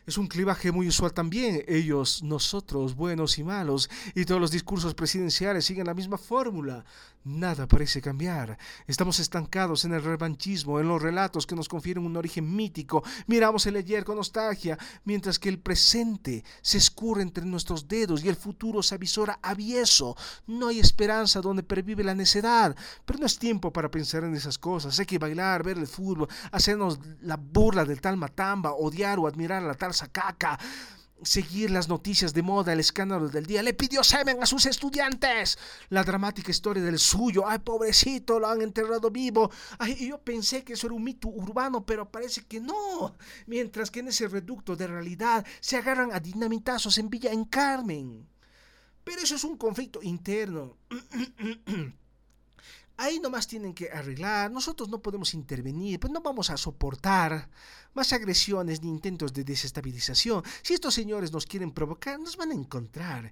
Es 0.09 0.17
un 0.17 0.25
clivaje 0.25 0.71
muy 0.71 0.87
usual 0.87 1.13
también. 1.13 1.63
Ellos, 1.67 2.23
nosotros, 2.23 2.95
buenos 2.95 3.37
y 3.37 3.43
malos, 3.43 3.91
y 4.15 4.25
todos 4.25 4.41
los 4.41 4.49
discursos 4.49 4.95
presidenciales 4.95 5.65
siguen 5.65 5.85
la 5.85 5.93
misma 5.93 6.17
fórmula. 6.17 6.83
Nada 7.25 7.67
parece 7.67 8.01
cambiar. 8.01 8.57
Estamos 8.87 9.19
estancados 9.19 9.85
en 9.85 9.93
el 9.93 10.01
revanchismo, 10.01 10.79
en 10.79 10.87
los 10.87 11.01
relatos 11.01 11.45
que 11.45 11.55
nos 11.55 11.67
confieren 11.67 12.05
un 12.05 12.15
origen 12.15 12.55
mítico. 12.55 13.03
Miramos 13.27 13.67
el 13.67 13.75
ayer 13.75 14.03
con 14.03 14.15
nostalgia, 14.15 14.79
mientras 15.03 15.37
que 15.37 15.49
el 15.49 15.59
presente 15.59 16.43
se 16.61 16.79
escurre 16.79 17.21
entre 17.21 17.45
nuestros 17.45 17.87
dedos 17.87 18.23
y 18.23 18.29
el 18.29 18.35
futuro 18.35 18.81
se 18.81 18.95
avisora 18.95 19.37
avieso. 19.43 20.15
No 20.47 20.69
hay 20.69 20.79
esperanza 20.79 21.41
donde 21.41 21.61
pervive 21.61 22.03
la 22.03 22.15
necedad. 22.15 22.75
Pero 23.05 23.19
no 23.19 23.25
es 23.27 23.37
tiempo 23.37 23.71
para 23.71 23.91
pensar 23.91 24.23
en 24.23 24.33
esas 24.33 24.57
cosas. 24.57 24.97
Hay 24.97 25.05
que 25.05 25.19
bailar, 25.19 25.61
ver 25.61 25.77
el 25.77 25.87
fútbol, 25.87 26.29
hacernos 26.51 26.99
la 27.21 27.35
burla 27.35 27.85
del 27.85 28.01
tal 28.01 28.17
Matamba, 28.17 28.71
odiar 28.71 29.19
o 29.19 29.27
admirar 29.27 29.61
a 29.61 29.67
la 29.67 29.75
tal 29.75 29.93
Sacaca 29.99 30.57
seguir 31.23 31.71
las 31.71 31.89
noticias 31.89 32.33
de 32.33 32.41
moda, 32.41 32.71
el 32.71 32.79
escándalo 32.79 33.27
del 33.27 33.45
día. 33.45 33.61
Le 33.63 33.73
pidió 33.73 34.03
semen 34.03 34.41
a 34.41 34.45
sus 34.45 34.65
estudiantes. 34.65 35.57
La 35.89 36.03
dramática 36.03 36.51
historia 36.51 36.81
del 36.83 36.99
suyo. 36.99 37.47
Ay, 37.47 37.59
pobrecito, 37.59 38.39
lo 38.39 38.47
han 38.47 38.61
enterrado 38.61 39.11
vivo. 39.11 39.51
Ay, 39.77 40.07
yo 40.07 40.21
pensé 40.21 40.63
que 40.63 40.73
eso 40.73 40.87
era 40.87 40.95
un 40.95 41.03
mito 41.03 41.27
urbano, 41.27 41.85
pero 41.85 42.09
parece 42.09 42.45
que 42.45 42.59
no. 42.59 43.15
Mientras 43.47 43.91
que 43.91 43.99
en 43.99 44.07
ese 44.09 44.27
reducto 44.27 44.75
de 44.75 44.87
realidad 44.87 45.45
se 45.59 45.77
agarran 45.77 46.13
a 46.13 46.19
dinamitazos 46.19 46.97
en 46.97 47.09
Villa 47.09 47.31
en 47.31 47.45
Carmen. 47.45 48.27
Pero 49.03 49.21
eso 49.21 49.35
es 49.35 49.43
un 49.43 49.57
conflicto 49.57 49.99
interno. 50.01 50.77
Ahí 53.01 53.17
nomás 53.21 53.47
tienen 53.47 53.73
que 53.73 53.89
arreglar, 53.89 54.51
nosotros 54.51 54.89
no 54.89 55.01
podemos 55.01 55.33
intervenir, 55.33 56.01
pues 56.01 56.11
no 56.11 56.19
vamos 56.19 56.49
a 56.49 56.57
soportar 56.57 57.49
más 57.93 58.11
agresiones 58.11 58.81
ni 58.81 58.89
intentos 58.89 59.31
de 59.31 59.45
desestabilización. 59.45 60.43
Si 60.61 60.73
estos 60.73 60.95
señores 60.95 61.31
nos 61.31 61.45
quieren 61.45 61.71
provocar, 61.71 62.19
nos 62.19 62.35
van 62.35 62.51
a 62.51 62.55
encontrar 62.55 63.31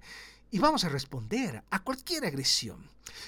y 0.50 0.58
vamos 0.58 0.84
a 0.84 0.88
responder 0.88 1.62
a 1.68 1.84
cualquier 1.84 2.24
agresión. 2.24 2.78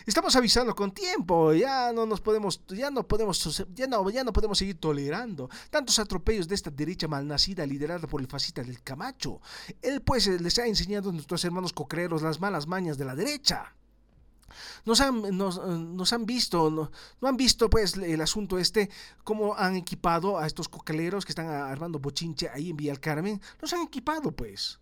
Estamos 0.06 0.34
avisando 0.34 0.74
con 0.74 0.92
tiempo, 0.92 1.52
ya 1.52 1.92
no 1.92 2.06
nos 2.06 2.22
podemos, 2.22 2.62
ya 2.68 2.90
no 2.90 3.06
podemos, 3.06 3.66
ya 3.74 3.86
no, 3.86 4.08
ya 4.08 4.24
no 4.24 4.32
podemos 4.32 4.56
seguir 4.56 4.80
tolerando 4.80 5.50
tantos 5.68 5.98
atropellos 5.98 6.48
de 6.48 6.54
esta 6.54 6.70
derecha 6.70 7.06
malnacida 7.06 7.66
liderada 7.66 8.08
por 8.08 8.22
el 8.22 8.28
fascista 8.28 8.62
del 8.62 8.82
Camacho. 8.82 9.42
Él 9.82 10.00
pues 10.00 10.26
les 10.26 10.58
ha 10.58 10.66
enseñado 10.66 11.10
a 11.10 11.12
nuestros 11.12 11.44
hermanos 11.44 11.74
cocreros 11.74 12.22
las 12.22 12.40
malas 12.40 12.66
mañas 12.66 12.96
de 12.96 13.04
la 13.04 13.14
derecha. 13.14 13.74
Nos 14.84 15.00
han, 15.00 15.36
nos, 15.36 16.12
han 16.12 16.26
visto, 16.26 16.70
no, 16.70 16.90
han 17.28 17.36
visto 17.36 17.70
pues 17.70 17.96
el 17.96 18.20
asunto 18.20 18.58
este, 18.58 18.90
cómo 19.24 19.54
han 19.54 19.76
equipado 19.76 20.38
a 20.38 20.46
estos 20.46 20.68
cocaleros 20.68 21.24
que 21.24 21.32
están 21.32 21.46
armando 21.48 21.98
bochinche 21.98 22.48
ahí 22.48 22.70
en 22.70 22.76
Villa 22.76 22.92
del 22.92 23.00
Carmen, 23.00 23.40
los 23.60 23.72
han 23.72 23.82
equipado 23.82 24.32
pues. 24.32 24.78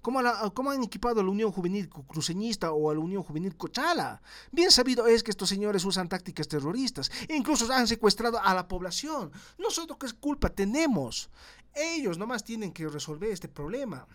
¿Cómo, 0.00 0.20
¿Cómo, 0.54 0.70
han 0.70 0.82
equipado 0.82 1.20
a 1.20 1.24
la 1.24 1.30
Unión 1.30 1.50
Juvenil 1.50 1.88
Cruceñista 1.88 2.72
o 2.72 2.90
a 2.90 2.94
la 2.94 3.00
Unión 3.00 3.22
Juvenil 3.22 3.56
Cochala? 3.56 4.22
Bien 4.52 4.70
sabido 4.70 5.06
es 5.06 5.22
que 5.22 5.32
estos 5.32 5.48
señores 5.48 5.84
usan 5.84 6.08
tácticas 6.08 6.46
terroristas 6.46 7.10
e 7.28 7.36
incluso 7.36 7.70
han 7.72 7.86
secuestrado 7.86 8.40
a 8.40 8.54
la 8.54 8.68
población. 8.68 9.32
Nosotros 9.58 9.98
qué 9.98 10.18
culpa 10.18 10.50
tenemos. 10.50 11.30
Ellos 11.74 12.16
nomás 12.16 12.44
tienen 12.44 12.72
que 12.72 12.88
resolver 12.88 13.30
este 13.30 13.48
problema. 13.48 14.06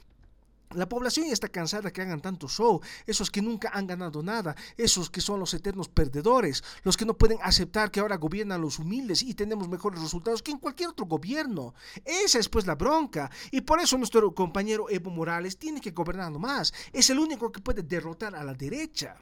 La 0.75 0.89
población 0.89 1.27
ya 1.27 1.33
está 1.33 1.49
cansada 1.49 1.91
que 1.91 2.01
hagan 2.01 2.21
tanto 2.21 2.47
show, 2.47 2.81
esos 3.05 3.29
que 3.29 3.41
nunca 3.41 3.69
han 3.73 3.87
ganado 3.87 4.23
nada, 4.23 4.55
esos 4.77 5.09
que 5.09 5.21
son 5.21 5.39
los 5.39 5.53
eternos 5.53 5.89
perdedores, 5.89 6.63
los 6.83 6.97
que 6.97 7.05
no 7.05 7.17
pueden 7.17 7.37
aceptar 7.41 7.91
que 7.91 7.99
ahora 7.99 8.17
gobiernan 8.17 8.61
los 8.61 8.79
humildes 8.79 9.23
y 9.23 9.33
tenemos 9.33 9.67
mejores 9.67 10.01
resultados 10.01 10.41
que 10.41 10.51
en 10.51 10.59
cualquier 10.59 10.89
otro 10.89 11.05
gobierno. 11.05 11.73
Esa 12.05 12.39
es 12.39 12.49
pues 12.49 12.65
la 12.65 12.75
bronca. 12.75 13.29
Y 13.51 13.61
por 13.61 13.79
eso 13.79 13.97
nuestro 13.97 14.33
compañero 14.33 14.89
Evo 14.89 15.09
Morales 15.09 15.57
tiene 15.57 15.81
que 15.81 15.91
gobernar 15.91 16.31
más. 16.31 16.73
Es 16.91 17.09
el 17.09 17.19
único 17.19 17.51
que 17.51 17.61
puede 17.61 17.83
derrotar 17.83 18.35
a 18.35 18.43
la 18.43 18.53
derecha. 18.53 19.17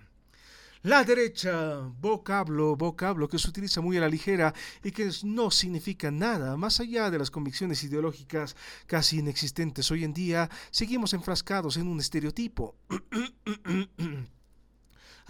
La 0.83 1.03
derecha, 1.03 1.77
vocablo, 1.99 2.75
vocablo 2.75 3.27
que 3.27 3.37
se 3.37 3.47
utiliza 3.47 3.81
muy 3.81 3.97
a 3.97 4.01
la 4.01 4.09
ligera 4.09 4.51
y 4.83 4.89
que 4.91 5.11
no 5.23 5.51
significa 5.51 6.09
nada 6.09 6.57
más 6.57 6.79
allá 6.79 7.11
de 7.11 7.19
las 7.19 7.29
convicciones 7.29 7.83
ideológicas 7.83 8.55
casi 8.87 9.19
inexistentes 9.19 9.91
hoy 9.91 10.03
en 10.03 10.13
día, 10.13 10.49
seguimos 10.71 11.13
enfrascados 11.13 11.77
en 11.77 11.87
un 11.87 11.99
estereotipo. 11.99 12.75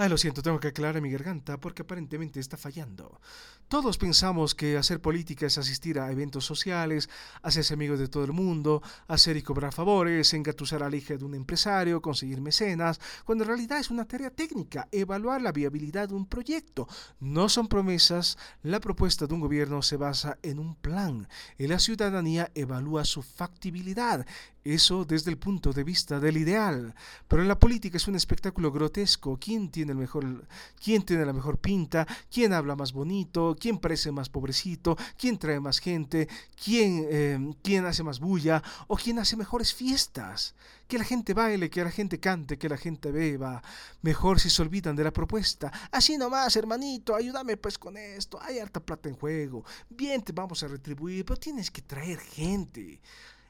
Lo 0.09 0.17
siento, 0.17 0.41
tengo 0.41 0.59
que 0.59 0.69
aclarar 0.69 0.99
mi 0.99 1.11
garganta 1.11 1.57
porque 1.57 1.83
aparentemente 1.83 2.39
está 2.39 2.57
fallando. 2.57 3.21
Todos 3.67 3.97
pensamos 3.97 4.55
que 4.55 4.75
hacer 4.75 4.99
política 4.99 5.45
es 5.45 5.57
asistir 5.57 5.99
a 5.99 6.11
eventos 6.11 6.43
sociales, 6.43 7.07
hacerse 7.43 7.75
amigos 7.75 7.99
de 7.99 8.07
todo 8.07 8.25
el 8.25 8.33
mundo, 8.33 8.81
hacer 9.07 9.37
y 9.37 9.41
cobrar 9.41 9.73
favores, 9.73 10.33
engatusar 10.33 10.83
a 10.83 10.89
la 10.89 10.97
hija 10.97 11.15
de 11.15 11.23
un 11.23 11.35
empresario, 11.35 12.01
conseguir 12.01 12.41
mecenas, 12.41 12.99
cuando 13.23 13.43
en 13.43 13.49
realidad 13.49 13.79
es 13.79 13.89
una 13.89 14.05
tarea 14.05 14.31
técnica, 14.31 14.89
evaluar 14.91 15.41
la 15.41 15.53
viabilidad 15.53 16.09
de 16.09 16.15
un 16.15 16.25
proyecto. 16.25 16.87
No 17.19 17.47
son 17.47 17.67
promesas, 17.67 18.37
la 18.63 18.81
propuesta 18.81 19.27
de 19.27 19.33
un 19.33 19.39
gobierno 19.39 19.81
se 19.81 19.97
basa 19.97 20.37
en 20.41 20.59
un 20.59 20.75
plan 20.75 21.29
y 21.57 21.67
la 21.67 21.79
ciudadanía 21.79 22.51
evalúa 22.55 23.05
su 23.05 23.21
factibilidad. 23.21 24.25
Eso 24.63 25.05
desde 25.05 25.31
el 25.31 25.39
punto 25.39 25.73
de 25.73 25.83
vista 25.83 26.19
del 26.19 26.37
ideal. 26.37 26.93
Pero 27.27 27.41
en 27.41 27.47
la 27.47 27.57
política 27.57 27.97
es 27.97 28.07
un 28.07 28.15
espectáculo 28.15 28.71
grotesco. 28.71 29.39
¿Quién 29.39 29.71
tiene, 29.71 29.95
la 29.95 31.33
mejor 31.33 31.57
pinta? 31.57 32.05
¿Quién 32.31 32.53
habla 32.53 32.75
más 32.75 32.93
bonito? 32.93 33.55
¿Quién 33.59 33.79
parece 33.79 34.11
más 34.11 34.29
pobrecito? 34.29 34.95
¿Quién 35.17 35.39
trae 35.39 35.59
más 35.59 35.79
gente? 35.79 36.27
¿Quién, 36.63 37.07
eh, 37.09 37.53
¿Quién 37.63 37.85
hace 37.85 38.03
más 38.03 38.19
bulla? 38.19 38.61
¿O 38.87 38.97
quién 38.97 39.17
hace 39.17 39.35
mejores 39.35 39.73
fiestas? 39.73 40.53
Que 40.87 40.99
la 40.99 41.05
gente 41.05 41.33
baile, 41.33 41.71
que 41.71 41.83
la 41.83 41.89
gente 41.89 42.19
cante, 42.19 42.59
que 42.59 42.69
la 42.69 42.77
gente 42.77 43.11
beba. 43.11 43.63
Mejor 44.03 44.39
si 44.39 44.51
se 44.51 44.61
olvidan 44.61 44.95
de 44.95 45.03
la 45.03 45.11
propuesta. 45.11 45.71
Así 45.89 46.19
nomás, 46.19 46.55
hermanito, 46.55 47.15
ayúdame 47.15 47.57
pues 47.57 47.79
con 47.79 47.97
esto. 47.97 48.39
Hay 48.39 48.59
harta 48.59 48.79
plata 48.79 49.09
en 49.09 49.15
juego. 49.15 49.65
Bien, 49.89 50.21
te 50.21 50.33
vamos 50.33 50.61
a 50.61 50.67
retribuir, 50.67 51.25
pero 51.25 51.39
tienes 51.39 51.71
que 51.71 51.81
traer 51.81 52.19
gente. 52.19 53.01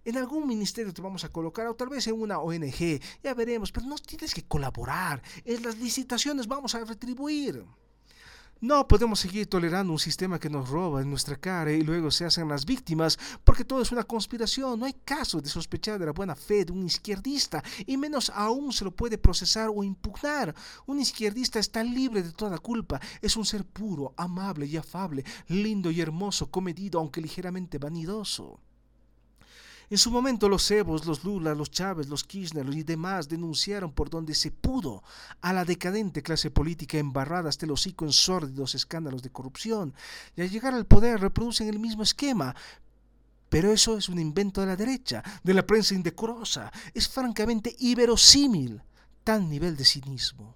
En 0.03 0.17
algún 0.17 0.47
ministerio 0.47 0.93
te 0.93 1.01
vamos 1.01 1.23
a 1.23 1.29
colocar 1.29 1.67
o 1.67 1.75
tal 1.75 1.89
vez 1.89 2.07
en 2.07 2.19
una 2.19 2.39
ONG, 2.39 2.99
ya 3.23 3.33
veremos, 3.35 3.71
pero 3.71 3.85
no 3.85 3.97
tienes 3.97 4.33
que 4.33 4.43
colaborar. 4.43 5.21
En 5.45 5.61
las 5.61 5.77
licitaciones 5.77 6.47
vamos 6.47 6.73
a 6.73 6.83
retribuir. 6.83 7.63
No 8.61 8.87
podemos 8.87 9.19
seguir 9.19 9.47
tolerando 9.47 9.91
un 9.91 9.97
sistema 9.97 10.39
que 10.39 10.49
nos 10.49 10.69
roba 10.69 11.01
en 11.01 11.09
nuestra 11.09 11.35
cara 11.35 11.71
y 11.71 11.81
luego 11.81 12.11
se 12.11 12.25
hacen 12.25 12.47
las 12.47 12.65
víctimas 12.65 13.17
porque 13.43 13.65
todo 13.65 13.81
es 13.81 13.91
una 13.91 14.03
conspiración. 14.03 14.79
No 14.79 14.85
hay 14.85 14.93
caso 14.93 15.41
de 15.41 15.49
sospechar 15.49 15.99
de 15.99 16.05
la 16.05 16.11
buena 16.11 16.35
fe 16.35 16.65
de 16.65 16.71
un 16.71 16.85
izquierdista 16.85 17.63
y 17.87 17.97
menos 17.97 18.31
aún 18.35 18.71
se 18.71 18.85
lo 18.85 18.95
puede 18.95 19.17
procesar 19.17 19.69
o 19.73 19.83
impugnar. 19.83 20.53
Un 20.85 20.99
izquierdista 20.99 21.57
está 21.57 21.83
libre 21.83 22.21
de 22.21 22.31
toda 22.33 22.59
culpa. 22.59 23.01
Es 23.19 23.35
un 23.35 23.45
ser 23.45 23.65
puro, 23.65 24.13
amable 24.15 24.67
y 24.67 24.77
afable, 24.77 25.25
lindo 25.47 25.89
y 25.89 25.99
hermoso, 26.01 26.51
comedido 26.51 26.99
aunque 26.99 27.19
ligeramente 27.19 27.79
vanidoso. 27.79 28.59
En 29.91 29.97
su 29.97 30.09
momento 30.09 30.47
los 30.47 30.71
Evos, 30.71 31.05
los 31.05 31.25
Lula, 31.25 31.53
los 31.53 31.69
Chávez, 31.69 32.07
los 32.07 32.23
Kirchner 32.23 32.65
y 32.73 32.83
demás 32.83 33.27
denunciaron 33.27 33.91
por 33.91 34.09
donde 34.09 34.33
se 34.33 34.49
pudo 34.49 35.03
a 35.41 35.51
la 35.51 35.65
decadente 35.65 36.23
clase 36.23 36.49
política 36.49 36.97
embarrada 36.97 37.49
hasta 37.49 37.65
el 37.65 37.73
hocico 37.73 38.05
en 38.05 38.13
sórdidos 38.13 38.73
escándalos 38.73 39.21
de 39.21 39.31
corrupción 39.31 39.93
y 40.37 40.43
al 40.43 40.49
llegar 40.49 40.73
al 40.73 40.85
poder 40.85 41.19
reproducen 41.19 41.67
el 41.67 41.77
mismo 41.77 42.03
esquema, 42.03 42.55
pero 43.49 43.73
eso 43.73 43.97
es 43.97 44.07
un 44.07 44.17
invento 44.17 44.61
de 44.61 44.67
la 44.67 44.77
derecha, 44.77 45.21
de 45.43 45.53
la 45.53 45.67
prensa 45.67 45.93
indecorosa. 45.93 46.71
Es 46.93 47.09
francamente 47.09 47.75
iberosímil 47.77 48.81
tal 49.25 49.49
nivel 49.49 49.75
de 49.75 49.83
cinismo. 49.83 50.55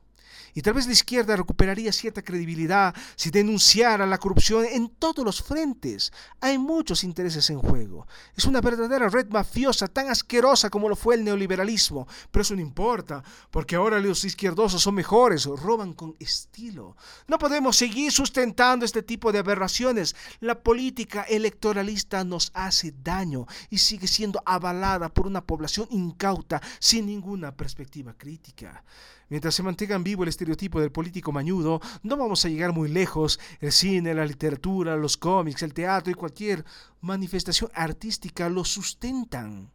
Y 0.58 0.62
tal 0.62 0.74
vez 0.74 0.88
la 0.88 0.94
izquierda 0.94 1.36
recuperaría 1.36 1.92
cierta 1.92 2.22
credibilidad 2.22 2.96
si 3.18 3.30
denunciara 3.30 4.06
la 4.06 4.18
corrupción 4.18 4.64
en 4.64 4.88
todos 4.88 5.26
los 5.26 5.44
frentes. 5.44 6.14
Hay 6.40 6.58
muchos 6.58 7.04
intereses 7.04 7.50
en 7.50 7.60
juego. 7.60 8.08
Es 8.38 8.46
una 8.46 8.62
verdadera 8.62 9.10
red 9.10 9.28
mafiosa 9.28 9.90
tan 9.90 10.10
asquerosa 10.10 10.70
como 10.70 10.88
lo 10.88 10.96
fue 10.96 11.16
el 11.16 11.26
neoliberalismo. 11.26 12.08
Pero 12.32 12.42
eso 12.42 12.56
no 12.56 12.62
importa, 12.62 13.22
porque 13.52 13.76
ahora 13.76 14.00
los 14.00 14.24
izquierdosos 14.24 14.82
son 14.82 14.96
mejores, 14.96 15.44
roban 15.44 15.92
con 15.94 16.16
estilo. 16.20 16.96
No 17.28 17.38
podemos 17.38 17.76
seguir 17.76 18.14
sustentando 18.14 18.86
este 18.86 19.04
tipo 19.04 19.34
de 19.34 19.40
aberraciones. 19.40 20.16
La 20.40 20.64
política 20.64 21.24
electoralista 21.24 22.24
nos 22.24 22.52
hace 22.54 22.94
daño 23.04 23.46
y 23.70 23.80
sigue 23.80 24.08
siendo 24.08 24.42
avalada 24.46 25.10
por 25.10 25.28
una 25.28 25.46
población 25.46 25.90
incauta 25.92 26.62
sin 26.80 27.08
ninguna 27.08 27.54
perspectiva 27.54 28.14
crítica. 28.18 28.86
Mientras 29.30 29.56
se 29.56 29.64
mantengan 29.64 30.04
vivo 30.04 30.24
el 30.24 30.30
estereotipo 30.30 30.80
del 30.80 30.92
político 30.92 31.32
mañudo, 31.32 31.82
no 32.04 32.18
vamos 32.18 32.46
a 32.46 32.50
llegar 32.50 32.74
muy 32.74 32.90
lejos. 32.90 33.40
El 33.60 33.72
cine, 33.72 34.14
la 34.14 34.26
literatura, 34.26 34.96
los 34.96 35.18
cómics, 35.18 35.64
el 35.64 35.74
teatro 35.74 36.12
y 36.12 36.16
cualquier 36.16 36.64
manifestación 37.02 37.72
artística 37.74 38.50
lo 38.50 38.64
sustentan. 38.64 39.72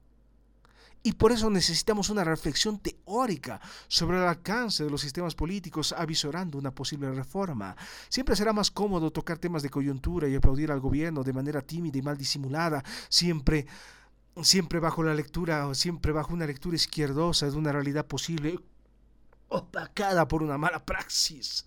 Y 1.02 1.12
por 1.12 1.32
eso 1.32 1.48
necesitamos 1.48 2.10
una 2.10 2.24
reflexión 2.24 2.78
teórica 2.78 3.58
sobre 3.88 4.18
el 4.18 4.24
alcance 4.24 4.84
de 4.84 4.90
los 4.90 5.00
sistemas 5.00 5.34
políticos 5.34 5.94
avisorando 5.96 6.58
una 6.58 6.74
posible 6.74 7.10
reforma. 7.10 7.74
Siempre 8.10 8.36
será 8.36 8.52
más 8.52 8.70
cómodo 8.70 9.10
tocar 9.10 9.38
temas 9.38 9.62
de 9.62 9.70
coyuntura 9.70 10.28
y 10.28 10.34
aplaudir 10.34 10.70
al 10.70 10.80
gobierno 10.80 11.24
de 11.24 11.32
manera 11.32 11.62
tímida 11.62 11.96
y 11.96 12.02
mal 12.02 12.18
disimulada, 12.18 12.84
siempre 13.08 13.66
siempre 14.42 14.78
bajo 14.78 15.02
la 15.02 15.14
lectura, 15.14 15.74
siempre 15.74 16.12
bajo 16.12 16.32
una 16.32 16.46
lectura 16.46 16.76
izquierdosa 16.76 17.50
de 17.50 17.56
una 17.56 17.72
realidad 17.72 18.06
posible 18.06 18.60
opacada 19.50 20.26
por 20.26 20.42
una 20.42 20.56
mala 20.58 20.84
praxis. 20.84 21.66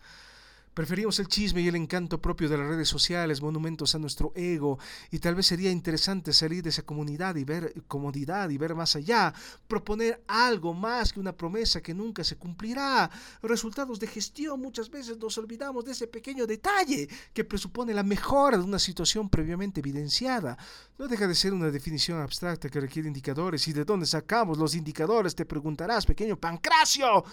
Preferimos 0.74 1.20
el 1.20 1.28
chisme 1.28 1.62
y 1.62 1.68
el 1.68 1.76
encanto 1.76 2.20
propio 2.20 2.50
de 2.50 2.58
las 2.58 2.68
redes 2.68 2.90
sociales, 2.90 3.42
monumentos 3.42 3.94
a 3.94 4.00
nuestro 4.00 4.32
ego, 4.36 4.80
y 5.12 5.20
tal 5.20 5.36
vez 5.36 5.46
sería 5.46 5.70
interesante 5.70 6.34
salir 6.34 6.64
de 6.64 6.70
esa 6.70 6.82
comunidad 6.82 7.36
y 7.36 7.44
ver 7.44 7.74
comodidad 7.88 8.50
y 8.50 8.58
ver 8.58 8.74
más 8.74 8.96
allá, 8.96 9.34
proponer 9.68 10.24
algo 10.28 10.74
más 10.74 11.14
que 11.14 11.20
una 11.20 11.38
promesa 11.38 11.82
que 11.82 11.94
nunca 11.94 12.24
se 12.24 12.38
cumplirá. 12.38 13.10
Resultados 13.44 14.00
de 14.00 14.08
gestión 14.08 14.60
muchas 14.60 14.90
veces 14.90 15.18
nos 15.18 15.38
olvidamos 15.38 15.86
de 15.86 15.92
ese 15.92 16.08
pequeño 16.08 16.48
detalle 16.48 17.08
que 17.34 17.44
presupone 17.44 17.94
la 17.94 18.04
mejora 18.04 18.58
de 18.58 18.64
una 18.64 18.80
situación 18.80 19.30
previamente 19.30 19.80
evidenciada. 19.80 20.58
No 20.98 21.08
deja 21.08 21.28
de 21.28 21.36
ser 21.36 21.54
una 21.54 21.70
definición 21.70 22.20
abstracta 22.20 22.70
que 22.70 22.80
requiere 22.80 23.08
indicadores. 23.08 23.68
¿Y 23.68 23.74
de 23.74 23.86
dónde 23.86 24.06
sacamos 24.06 24.58
los 24.58 24.76
indicadores? 24.76 25.36
Te 25.36 25.46
preguntarás, 25.46 26.06
pequeño 26.06 26.38
Pancracio. 26.38 27.24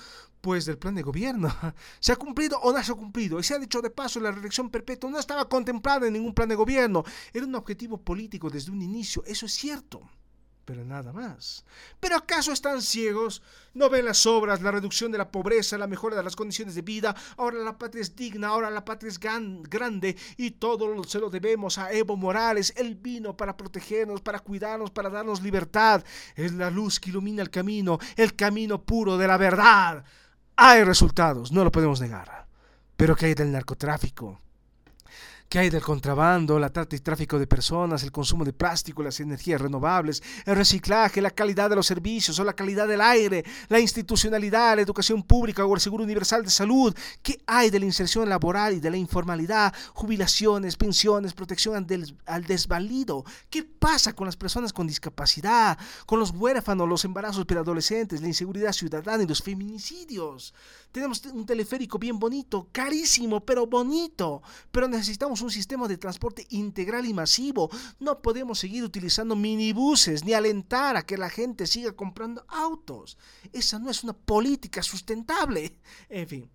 Pues 0.40 0.64
del 0.64 0.78
plan 0.78 0.94
de 0.94 1.02
gobierno. 1.02 1.54
¿Se 2.00 2.12
ha 2.12 2.16
cumplido 2.16 2.58
o 2.60 2.72
no 2.72 2.82
se 2.82 2.92
ha 2.92 2.94
cumplido? 2.94 3.29
Y 3.38 3.42
se 3.42 3.54
ha 3.54 3.58
dicho 3.58 3.80
de 3.80 3.90
paso, 3.90 4.18
la 4.20 4.32
reelección 4.32 4.70
perpetua 4.70 5.10
no 5.10 5.18
estaba 5.18 5.48
contemplada 5.48 6.06
en 6.06 6.14
ningún 6.14 6.34
plan 6.34 6.48
de 6.48 6.54
gobierno. 6.54 7.04
Era 7.32 7.46
un 7.46 7.54
objetivo 7.54 7.98
político 7.98 8.50
desde 8.50 8.72
un 8.72 8.82
inicio. 8.82 9.22
Eso 9.26 9.46
es 9.46 9.52
cierto 9.52 10.02
pero 10.70 10.84
nada 10.84 11.12
más. 11.12 11.64
¿Pero 11.98 12.14
acaso 12.14 12.52
están 12.52 12.80
ciegos? 12.80 13.42
¿No 13.74 13.90
ven 13.90 14.04
las 14.04 14.24
obras, 14.24 14.62
la 14.62 14.70
reducción 14.70 15.10
de 15.10 15.18
la 15.18 15.32
pobreza, 15.32 15.76
la 15.76 15.88
mejora 15.88 16.14
de 16.14 16.22
las 16.22 16.36
condiciones 16.36 16.76
de 16.76 16.82
vida? 16.82 17.12
Ahora 17.38 17.58
la 17.58 17.76
patria 17.76 18.02
es 18.02 18.14
digna, 18.14 18.46
ahora 18.46 18.70
la 18.70 18.84
patria 18.84 19.10
es 19.10 19.18
grande 19.18 20.16
y 20.36 20.52
todo 20.52 21.02
se 21.02 21.18
lo 21.18 21.28
debemos 21.28 21.76
a 21.78 21.92
Evo 21.92 22.16
Morales. 22.16 22.72
Él 22.76 22.94
vino 22.94 23.36
para 23.36 23.56
protegernos, 23.56 24.20
para 24.20 24.38
cuidarnos, 24.38 24.92
para 24.92 25.10
darnos 25.10 25.42
libertad. 25.42 26.04
Es 26.36 26.52
la 26.52 26.70
luz 26.70 27.00
que 27.00 27.10
ilumina 27.10 27.42
el 27.42 27.50
camino, 27.50 27.98
el 28.14 28.36
camino 28.36 28.80
puro 28.80 29.18
de 29.18 29.26
la 29.26 29.38
verdad. 29.38 30.04
Hay 30.54 30.84
resultados, 30.84 31.50
no 31.50 31.64
lo 31.64 31.72
podemos 31.72 32.00
negar. 32.00 32.39
Pero 33.00 33.16
¿qué 33.16 33.24
hay 33.24 33.34
del 33.34 33.50
narcotráfico? 33.50 34.38
¿Qué 35.50 35.58
hay 35.58 35.68
del 35.68 35.82
contrabando, 35.82 36.60
la 36.60 36.70
trata 36.70 36.94
y 36.94 37.00
tráfico 37.00 37.36
de 37.36 37.48
personas, 37.48 38.04
el 38.04 38.12
consumo 38.12 38.44
de 38.44 38.52
plástico, 38.52 39.02
las 39.02 39.18
energías 39.18 39.60
renovables, 39.60 40.22
el 40.46 40.54
reciclaje, 40.54 41.20
la 41.20 41.32
calidad 41.32 41.68
de 41.68 41.74
los 41.74 41.88
servicios 41.88 42.38
o 42.38 42.44
la 42.44 42.52
calidad 42.52 42.86
del 42.86 43.00
aire, 43.00 43.44
la 43.68 43.80
institucionalidad, 43.80 44.76
la 44.76 44.82
educación 44.82 45.24
pública 45.24 45.66
o 45.66 45.74
el 45.74 45.80
seguro 45.80 46.04
universal 46.04 46.44
de 46.44 46.50
salud? 46.50 46.96
¿Qué 47.20 47.42
hay 47.48 47.68
de 47.68 47.80
la 47.80 47.84
inserción 47.84 48.28
laboral 48.28 48.74
y 48.74 48.78
de 48.78 48.92
la 48.92 48.96
informalidad, 48.96 49.74
jubilaciones, 49.92 50.76
pensiones, 50.76 51.34
protección 51.34 51.84
al, 52.26 52.44
desvalido? 52.44 53.24
¿Qué 53.50 53.64
pasa 53.64 54.12
con 54.12 54.26
las 54.26 54.36
personas 54.36 54.72
con 54.72 54.86
discapacidad, 54.86 55.76
con 56.06 56.20
los 56.20 56.30
huérfanos, 56.30 56.88
los 56.88 57.04
embarazos 57.04 57.44
preadolescentes, 57.44 58.22
la 58.22 58.28
inseguridad 58.28 58.72
ciudadana 58.72 59.24
y 59.24 59.26
los 59.26 59.42
feminicidios? 59.42 60.54
Tenemos 60.92 61.24
un 61.26 61.46
teleférico 61.46 61.98
bien 61.98 62.20
bonito, 62.20 62.68
carísimo, 62.70 63.40
pero 63.40 63.66
bonito, 63.66 64.42
pero 64.70 64.88
necesitamos 64.88 65.39
un 65.42 65.50
sistema 65.50 65.88
de 65.88 65.98
transporte 65.98 66.46
integral 66.50 67.06
y 67.06 67.14
masivo. 67.14 67.70
No 67.98 68.20
podemos 68.22 68.58
seguir 68.58 68.84
utilizando 68.84 69.36
minibuses 69.36 70.24
ni 70.24 70.32
alentar 70.32 70.96
a 70.96 71.06
que 71.06 71.16
la 71.16 71.30
gente 71.30 71.66
siga 71.66 71.92
comprando 71.92 72.44
autos. 72.48 73.18
Esa 73.52 73.78
no 73.78 73.90
es 73.90 74.04
una 74.04 74.12
política 74.12 74.82
sustentable. 74.82 75.78
En 76.08 76.28
fin. 76.28 76.50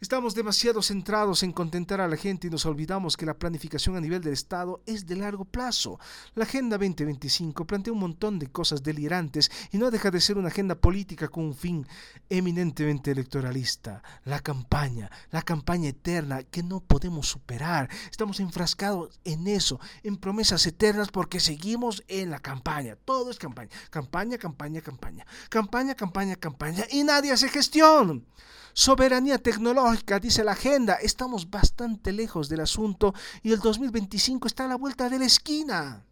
Estamos 0.00 0.34
demasiado 0.34 0.80
centrados 0.80 1.42
en 1.42 1.52
contentar 1.52 2.00
a 2.00 2.08
la 2.08 2.16
gente 2.16 2.46
y 2.46 2.50
nos 2.50 2.64
olvidamos 2.64 3.18
que 3.18 3.26
la 3.26 3.38
planificación 3.38 3.96
a 3.96 4.00
nivel 4.00 4.22
del 4.22 4.32
Estado 4.32 4.80
es 4.86 5.06
de 5.06 5.14
largo 5.14 5.44
plazo. 5.44 6.00
La 6.34 6.44
Agenda 6.44 6.78
2025 6.78 7.66
plantea 7.66 7.92
un 7.92 7.98
montón 7.98 8.38
de 8.38 8.46
cosas 8.46 8.82
delirantes 8.82 9.50
y 9.70 9.76
no 9.76 9.90
deja 9.90 10.10
de 10.10 10.22
ser 10.22 10.38
una 10.38 10.48
agenda 10.48 10.74
política 10.74 11.28
con 11.28 11.44
un 11.44 11.54
fin 11.54 11.86
eminentemente 12.30 13.10
electoralista. 13.10 14.02
La 14.24 14.40
campaña, 14.40 15.10
la 15.32 15.42
campaña 15.42 15.90
eterna 15.90 16.44
que 16.44 16.62
no 16.62 16.80
podemos 16.80 17.28
superar. 17.28 17.90
Estamos 18.10 18.40
enfrascados 18.40 19.20
en 19.24 19.46
eso, 19.48 19.80
en 20.02 20.16
promesas 20.16 20.64
eternas 20.64 21.10
porque 21.10 21.40
seguimos 21.40 22.02
en 22.08 22.30
la 22.30 22.38
campaña. 22.38 22.96
Todo 22.96 23.30
es 23.30 23.38
campaña. 23.38 23.68
Campaña, 23.90 24.38
campaña, 24.38 24.80
campaña. 24.80 25.26
Campaña, 25.50 25.94
campaña, 25.94 26.36
campaña. 26.36 26.86
Y 26.90 27.04
nadie 27.04 27.32
hace 27.32 27.50
gestión. 27.50 28.24
Soberanía 28.72 29.38
tecnológica, 29.38 30.20
dice 30.20 30.44
la 30.44 30.52
agenda. 30.52 30.94
Estamos 30.94 31.50
bastante 31.50 32.12
lejos 32.12 32.48
del 32.48 32.60
asunto 32.60 33.14
y 33.42 33.52
el 33.52 33.60
2025 33.60 34.46
está 34.46 34.64
a 34.64 34.68
la 34.68 34.76
vuelta 34.76 35.08
de 35.08 35.18
la 35.18 35.26
esquina. 35.26 36.04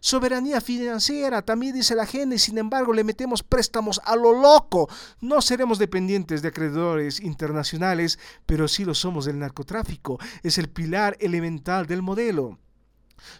Soberanía 0.00 0.60
financiera, 0.60 1.42
también 1.42 1.74
dice 1.74 1.94
la 1.94 2.04
agenda, 2.04 2.36
y 2.36 2.38
sin 2.38 2.56
embargo 2.58 2.92
le 2.92 3.02
metemos 3.02 3.42
préstamos 3.42 4.00
a 4.04 4.14
lo 4.14 4.32
loco. 4.40 4.88
No 5.20 5.42
seremos 5.42 5.78
dependientes 5.78 6.40
de 6.40 6.48
acreedores 6.48 7.20
internacionales, 7.20 8.18
pero 8.46 8.68
sí 8.68 8.84
lo 8.84 8.94
somos 8.94 9.24
del 9.24 9.40
narcotráfico. 9.40 10.18
Es 10.42 10.58
el 10.58 10.68
pilar 10.68 11.16
elemental 11.20 11.86
del 11.86 12.02
modelo. 12.02 12.58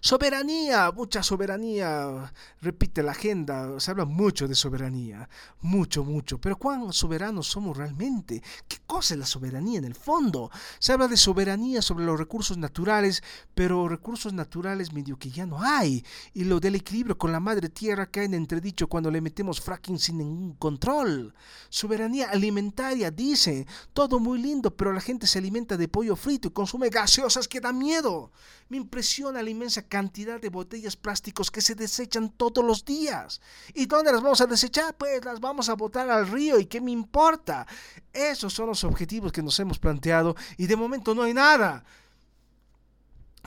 Soberanía, 0.01 0.91
mucha 0.93 1.23
soberanía, 1.23 2.33
repite 2.61 3.03
la 3.03 3.13
agenda, 3.13 3.79
se 3.81 3.91
habla 3.91 4.05
mucho 4.05 4.49
de 4.49 4.55
soberanía, 4.55 5.29
mucho, 5.61 6.05
mucho, 6.05 6.39
pero 6.39 6.57
¿cuán 6.57 6.93
soberanos 6.93 7.47
somos 7.47 7.77
realmente? 7.77 8.43
¿Qué 8.67 8.79
cosa 8.87 9.15
es 9.15 9.21
la 9.21 9.27
soberanía 9.27 9.79
en 9.79 9.85
el 9.85 9.95
fondo? 9.95 10.51
Se 10.79 10.93
habla 10.93 11.09
de 11.09 11.17
soberanía 11.17 11.83
sobre 11.83 12.05
los 12.05 12.19
recursos 12.19 12.59
naturales, 12.59 13.23
pero 13.55 13.89
recursos 13.89 14.33
naturales 14.33 14.93
medio 14.93 15.19
que 15.19 15.31
ya 15.31 15.47
no 15.47 15.63
hay, 15.63 16.05
y 16.35 16.45
lo 16.45 16.61
del 16.61 16.75
equilibrio 16.75 17.19
con 17.19 17.33
la 17.33 17.41
madre 17.41 17.69
tierra 17.69 18.07
cae 18.07 18.25
en 18.25 18.35
entredicho 18.35 18.89
cuando 18.89 19.11
le 19.11 19.21
metemos 19.21 19.61
fracking 19.61 19.99
sin 19.99 20.19
ningún 20.19 20.55
control. 20.55 21.35
Soberanía 21.69 22.31
alimentaria, 22.31 23.11
dice, 23.11 23.67
todo 23.93 24.19
muy 24.19 24.41
lindo, 24.41 24.75
pero 24.75 24.93
la 24.93 25.01
gente 25.01 25.27
se 25.27 25.39
alimenta 25.39 25.77
de 25.77 25.89
pollo 25.89 26.17
frito 26.17 26.49
y 26.49 26.53
consume 26.53 26.89
gaseosas 26.89 27.49
que 27.49 27.61
da 27.61 27.73
miedo. 27.73 28.31
Me 28.69 28.77
impresiona 28.77 29.43
la 29.43 29.49
inmensa 29.49 29.83
cantidad 29.83 30.41
de 30.41 30.51
botellas 30.51 30.97
plásticos 30.97 31.51
que 31.51 31.63
se 31.63 31.75
desechan 31.75 32.31
todos 32.31 32.65
los 32.65 32.85
días. 32.85 33.41
¿Y 33.75 33.87
dónde 33.87 34.13
las 34.13 34.23
vamos 34.23 34.41
a 34.41 34.47
desechar? 34.47 34.95
Pues 34.97 35.25
las 35.25 35.41
vamos 35.41 35.69
a 35.69 35.75
botar 35.75 36.09
al 36.11 36.29
río. 36.29 36.59
¿Y 36.59 36.67
qué 36.67 36.81
me 36.81 36.91
importa? 36.91 37.67
Esos 38.13 38.53
son 38.53 38.67
los 38.67 38.85
objetivos 38.85 39.33
que 39.33 39.43
nos 39.43 39.59
hemos 39.59 39.79
planteado 39.79 40.37
y 40.59 40.67
de 40.67 40.77
momento 40.77 41.15
no 41.15 41.23
hay 41.23 41.33
nada. 41.33 41.83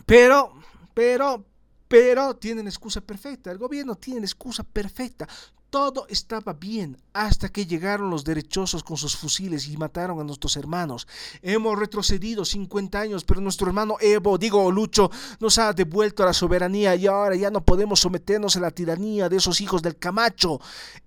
Pero, 0.06 0.54
pero, 0.94 1.46
pero 1.88 2.36
tienen 2.36 2.68
excusa 2.68 3.02
perfecta. 3.02 3.52
El 3.52 3.60
gobierno 3.60 3.96
tiene 3.96 4.26
excusa 4.26 4.64
perfecta. 4.64 5.28
Todo 5.72 6.06
estaba 6.10 6.52
bien 6.52 6.98
hasta 7.14 7.48
que 7.48 7.66
llegaron 7.66 8.10
los 8.10 8.26
derechosos 8.26 8.84
con 8.84 8.98
sus 8.98 9.16
fusiles 9.16 9.70
y 9.70 9.78
mataron 9.78 10.20
a 10.20 10.24
nuestros 10.26 10.58
hermanos. 10.58 11.08
Hemos 11.42 11.80
retrocedido 11.80 12.44
50 12.44 13.00
años, 13.00 13.24
pero 13.24 13.40
nuestro 13.40 13.68
hermano 13.68 13.96
Evo, 14.02 14.38
digo 14.38 14.70
Lucho, 14.70 15.10
nos 15.40 15.58
ha 15.60 15.72
devuelto 15.72 16.26
la 16.26 16.34
soberanía 16.34 16.96
y 16.96 17.08
ahora 17.08 17.38
ya 17.38 17.50
no 17.50 17.64
podemos 17.64 18.02
someternos 18.02 18.58
a 18.58 18.60
la 18.60 18.72
tiranía 18.72 19.30
de 19.30 19.38
esos 19.38 19.62
hijos 19.62 19.82
del 19.82 19.96
Camacho. 19.96 20.60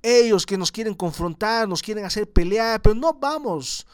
Ellos 0.03 0.47
que 0.47 0.57
nos 0.57 0.73
quieren 0.73 0.95
confrontar, 0.95 1.69
nos 1.69 1.83
quieren 1.83 2.07
hacer 2.07 2.33
pelear, 2.33 2.81
pero 2.81 2.95
no 2.95 3.13
vamos. 3.13 3.87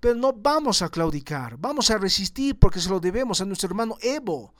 Pero 0.00 0.16
no 0.16 0.32
vamos 0.32 0.82
a 0.82 0.88
claudicar, 0.88 1.56
vamos 1.58 1.92
a 1.92 1.98
resistir 1.98 2.58
porque 2.58 2.80
se 2.80 2.90
lo 2.90 2.98
debemos 2.98 3.40
a 3.40 3.44
nuestro 3.44 3.68
hermano 3.68 3.96
Evo 4.00 4.52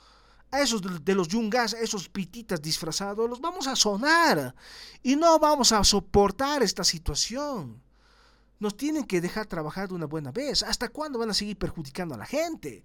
a 0.51 0.61
esos 0.61 0.81
de 1.03 1.15
los 1.15 1.27
yungas, 1.27 1.73
a 1.73 1.79
esos 1.79 2.09
pititas 2.09 2.61
disfrazados, 2.61 3.29
los 3.29 3.41
vamos 3.41 3.67
a 3.67 3.75
sonar 3.75 4.55
y 5.03 5.15
no 5.15 5.37
vamos 5.39 5.71
a 5.71 5.83
soportar 5.83 6.63
esta 6.63 6.83
situación. 6.83 7.81
Nos 8.59 8.75
tienen 8.75 9.05
que 9.05 9.21
dejar 9.21 9.45
trabajar 9.45 9.87
de 9.87 9.95
una 9.95 10.05
buena 10.05 10.31
vez. 10.31 10.63
¿Hasta 10.63 10.89
cuándo 10.89 11.17
van 11.17 11.29
a 11.29 11.33
seguir 11.33 11.57
perjudicando 11.57 12.15
a 12.15 12.17
la 12.17 12.25
gente? 12.25 12.83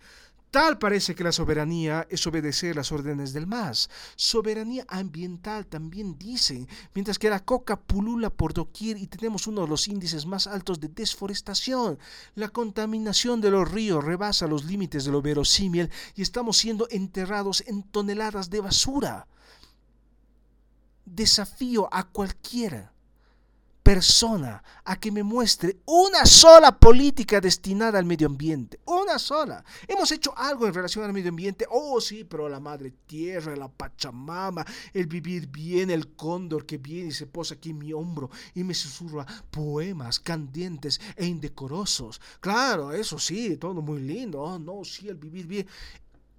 Tal 0.54 0.78
parece 0.78 1.16
que 1.16 1.24
la 1.24 1.32
soberanía 1.32 2.06
es 2.08 2.24
obedecer 2.28 2.76
las 2.76 2.92
órdenes 2.92 3.32
del 3.32 3.48
MAS. 3.48 3.90
Soberanía 4.14 4.84
ambiental 4.86 5.66
también 5.66 6.16
dice, 6.16 6.68
mientras 6.94 7.18
que 7.18 7.28
la 7.28 7.44
coca 7.44 7.74
pulula 7.74 8.30
por 8.30 8.54
doquier 8.54 8.96
y 8.96 9.08
tenemos 9.08 9.48
uno 9.48 9.62
de 9.62 9.66
los 9.66 9.88
índices 9.88 10.26
más 10.26 10.46
altos 10.46 10.78
de 10.78 10.86
desforestación. 10.86 11.98
La 12.36 12.50
contaminación 12.50 13.40
de 13.40 13.50
los 13.50 13.68
ríos 13.68 14.04
rebasa 14.04 14.46
los 14.46 14.64
límites 14.64 15.04
de 15.04 15.10
lo 15.10 15.22
verosímil 15.22 15.90
y 16.14 16.22
estamos 16.22 16.56
siendo 16.56 16.86
enterrados 16.88 17.64
en 17.66 17.82
toneladas 17.82 18.48
de 18.48 18.60
basura. 18.60 19.26
Desafío 21.04 21.88
a 21.92 22.04
cualquiera 22.04 22.93
persona 23.84 24.64
a 24.84 24.98
que 24.98 25.12
me 25.12 25.22
muestre 25.22 25.76
una 25.84 26.24
sola 26.24 26.76
política 26.78 27.38
destinada 27.38 27.98
al 27.98 28.06
medio 28.06 28.26
ambiente. 28.26 28.80
Una 28.86 29.18
sola. 29.18 29.62
Hemos 29.86 30.10
hecho 30.10 30.36
algo 30.36 30.66
en 30.66 30.72
relación 30.72 31.04
al 31.04 31.12
medio 31.12 31.28
ambiente. 31.28 31.66
Oh, 31.70 32.00
sí, 32.00 32.24
pero 32.24 32.48
la 32.48 32.60
madre 32.60 32.94
tierra, 33.06 33.54
la 33.54 33.68
pachamama, 33.68 34.64
el 34.94 35.06
vivir 35.06 35.48
bien, 35.48 35.90
el 35.90 36.16
cóndor 36.16 36.64
que 36.64 36.78
viene 36.78 37.10
y 37.10 37.12
se 37.12 37.26
posa 37.26 37.54
aquí 37.54 37.70
en 37.70 37.78
mi 37.78 37.92
hombro 37.92 38.30
y 38.54 38.64
me 38.64 38.72
susurra 38.72 39.26
poemas 39.50 40.18
candentes 40.18 40.98
e 41.14 41.26
indecorosos. 41.26 42.22
Claro, 42.40 42.90
eso 42.90 43.18
sí, 43.18 43.58
todo 43.58 43.82
muy 43.82 44.00
lindo. 44.00 44.40
Oh, 44.40 44.58
no, 44.58 44.82
sí, 44.84 45.08
el 45.08 45.16
vivir 45.16 45.46
bien. 45.46 45.68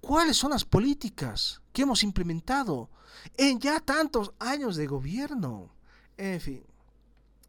¿Cuáles 0.00 0.36
son 0.36 0.50
las 0.50 0.64
políticas 0.64 1.62
que 1.72 1.82
hemos 1.82 2.02
implementado 2.02 2.90
en 3.36 3.60
ya 3.60 3.78
tantos 3.78 4.32
años 4.40 4.74
de 4.74 4.88
gobierno? 4.88 5.70
En 6.16 6.40
fin. 6.40 6.75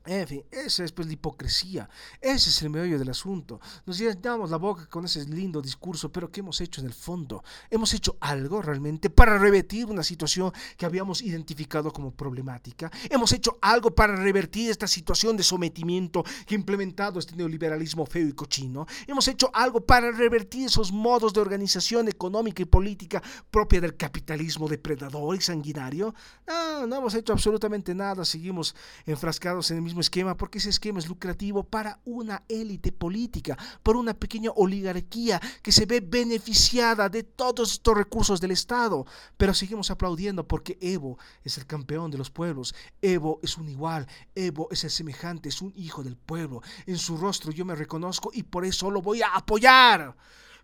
En 0.07 0.25
fin, 0.25 0.45
esa 0.49 0.85
es 0.85 0.93
pues 0.93 1.05
la 1.05 1.13
hipocresía, 1.13 1.89
ese 2.21 2.49
es 2.49 2.61
el 2.61 2.69
meollo 2.69 2.97
del 2.97 3.09
asunto. 3.09 3.59
Nos 3.85 3.97
llenamos 3.97 4.49
la 4.49 4.55
boca 4.55 4.87
con 4.87 5.03
ese 5.03 5.25
lindo 5.25 5.61
discurso, 5.61 6.09
pero 6.09 6.31
¿qué 6.31 6.39
hemos 6.39 6.61
hecho 6.61 6.79
en 6.79 6.87
el 6.87 6.93
fondo? 6.93 7.43
¿Hemos 7.69 7.93
hecho 7.93 8.15
algo 8.21 8.61
realmente 8.61 9.09
para 9.09 9.37
revertir 9.37 9.85
una 9.87 10.03
situación 10.03 10.53
que 10.77 10.85
habíamos 10.85 11.21
identificado 11.21 11.91
como 11.91 12.11
problemática? 12.11 12.89
¿Hemos 13.09 13.33
hecho 13.33 13.57
algo 13.61 13.93
para 13.93 14.15
revertir 14.15 14.71
esta 14.71 14.87
situación 14.87 15.35
de 15.35 15.43
sometimiento 15.43 16.23
que 16.45 16.55
ha 16.55 16.57
implementado 16.57 17.19
este 17.19 17.35
neoliberalismo 17.35 18.05
feo 18.05 18.29
y 18.29 18.33
cochino? 18.33 18.87
¿Hemos 19.07 19.27
hecho 19.27 19.49
algo 19.53 19.81
para 19.81 20.11
revertir 20.11 20.67
esos 20.67 20.93
modos 20.93 21.33
de 21.33 21.41
organización 21.41 22.07
económica 22.07 22.61
y 22.61 22.65
política 22.65 23.21
propia 23.51 23.81
del 23.81 23.97
capitalismo 23.97 24.69
depredador 24.69 25.35
y 25.35 25.41
sanguinario? 25.41 26.15
No, 26.47 26.87
no 26.87 26.95
hemos 26.95 27.13
hecho 27.13 27.33
absolutamente 27.33 27.93
nada, 27.93 28.23
seguimos 28.23 28.73
enfrascados 29.05 29.69
en 29.71 29.77
el 29.77 29.83
mismo 29.83 29.96
esquema 30.01 30.37
porque 30.37 30.57
ese 30.57 30.69
esquema 30.69 30.99
es 30.99 31.07
lucrativo 31.07 31.63
para 31.63 31.99
una 32.05 32.43
élite 32.47 32.91
política, 32.91 33.57
por 33.83 33.95
una 33.95 34.13
pequeña 34.13 34.51
oligarquía 34.55 35.41
que 35.61 35.71
se 35.71 35.85
ve 35.85 36.01
beneficiada 36.01 37.09
de 37.09 37.23
todos 37.23 37.73
estos 37.73 37.95
recursos 37.95 38.41
del 38.41 38.51
Estado. 38.51 39.05
Pero 39.37 39.53
seguimos 39.53 39.91
aplaudiendo 39.91 40.47
porque 40.47 40.77
Evo 40.81 41.17
es 41.43 41.57
el 41.57 41.65
campeón 41.65 42.11
de 42.11 42.17
los 42.17 42.29
pueblos, 42.29 42.75
Evo 43.01 43.39
es 43.43 43.57
un 43.57 43.69
igual, 43.69 44.07
Evo 44.35 44.67
es 44.71 44.83
el 44.83 44.91
semejante, 44.91 45.49
es 45.49 45.61
un 45.61 45.73
hijo 45.75 46.03
del 46.03 46.17
pueblo. 46.17 46.61
En 46.85 46.97
su 46.97 47.17
rostro 47.17 47.51
yo 47.51 47.65
me 47.65 47.75
reconozco 47.75 48.31
y 48.33 48.43
por 48.43 48.65
eso 48.65 48.91
lo 48.91 49.01
voy 49.01 49.21
a 49.21 49.35
apoyar. 49.35 50.15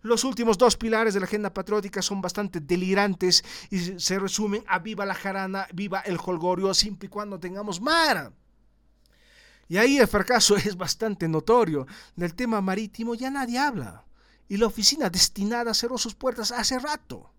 Los 0.03 0.25
últimos 0.25 0.57
dos 0.57 0.75
pilares 0.75 1.13
de 1.13 1.21
la 1.21 1.25
agenda 1.25 1.53
patriótica 1.53 2.01
son 2.01 2.19
bastante 2.19 2.59
delirantes 2.59 3.41
y 3.69 3.99
se 3.99 4.19
resumen 4.19 4.61
a 4.67 4.79
viva 4.79 5.05
la 5.05 5.13
jarana, 5.13 5.65
viva 5.73 6.01
el 6.01 6.17
holgorio, 6.21 6.73
siempre 6.73 7.05
y 7.05 7.09
cuando 7.09 7.39
tengamos 7.39 7.79
mar. 7.79 8.33
Y 9.73 9.77
ahí 9.79 9.97
el 9.97 10.07
fracaso 10.07 10.55
es 10.69 10.77
bastante 10.77 11.27
notorio. 11.27 11.87
Del 12.15 12.35
tema 12.35 12.61
marítimo 12.61 13.15
ya 13.15 13.31
nadie 13.31 13.57
habla. 13.57 14.05
Y 14.47 14.57
la 14.57 14.67
oficina 14.67 15.09
destinada 15.09 15.73
cerró 15.73 15.97
sus 15.97 16.13
puertas 16.13 16.51
hace 16.51 16.77
rato. 16.77 17.31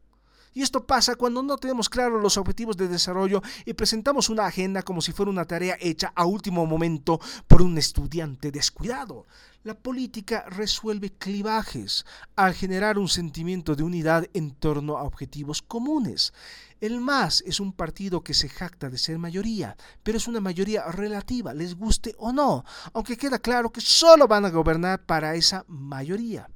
Y 0.55 0.63
esto 0.63 0.87
pasa 0.87 1.17
cuando 1.17 1.43
no 1.43 1.59
tenemos 1.59 1.89
claros 1.89 2.23
los 2.23 2.37
objetivos 2.37 2.77
de 2.77 2.87
desarrollo 2.87 3.43
y 3.65 3.75
presentamos 3.75 4.29
una 4.29 4.47
agenda 4.47 4.83
como 4.83 5.03
si 5.03 5.13
fuera 5.13 5.31
una 5.31 5.45
tarea 5.45 5.77
hecha 5.81 6.13
a 6.15 6.25
último 6.25 6.65
momento 6.65 7.21
por 7.49 7.61
un 7.61 7.77
estudiante 7.77 8.53
descuidado. 8.53 9.27
La 9.65 9.75
política 9.75 10.45
resuelve 10.49 11.11
clivajes 11.11 12.05
al 12.37 12.55
generar 12.55 12.99
un 12.99 13.09
sentimiento 13.09 13.75
de 13.75 13.83
unidad 13.83 14.27
en 14.33 14.53
torno 14.53 14.97
a 14.97 15.03
objetivos 15.03 15.63
comunes. 15.63 16.33
El 16.81 17.01
MAS 17.01 17.43
es 17.47 17.61
un 17.61 17.73
partido 17.73 18.23
que 18.23 18.35
se 18.35 18.49
jacta 18.49 18.91
de 18.91 18.99
ser 18.99 19.19
mayoría, 19.19 19.77
pero 20.03 20.19
es 20.19 20.29
una 20.29 20.41
mayoría 20.41 20.85
relativa, 20.85 21.55
les 21.55 21.75
guste 21.75 22.15
o 22.19 22.31
no, 22.31 22.65
aunque 22.93 23.17
queda 23.17 23.39
claro 23.39 23.73
que 23.73 23.81
solo 23.81 24.29
van 24.29 24.45
a 24.45 24.51
gobernar 24.51 25.05
para 25.05 25.35
esa 25.35 25.65
mayoría. 25.67 26.49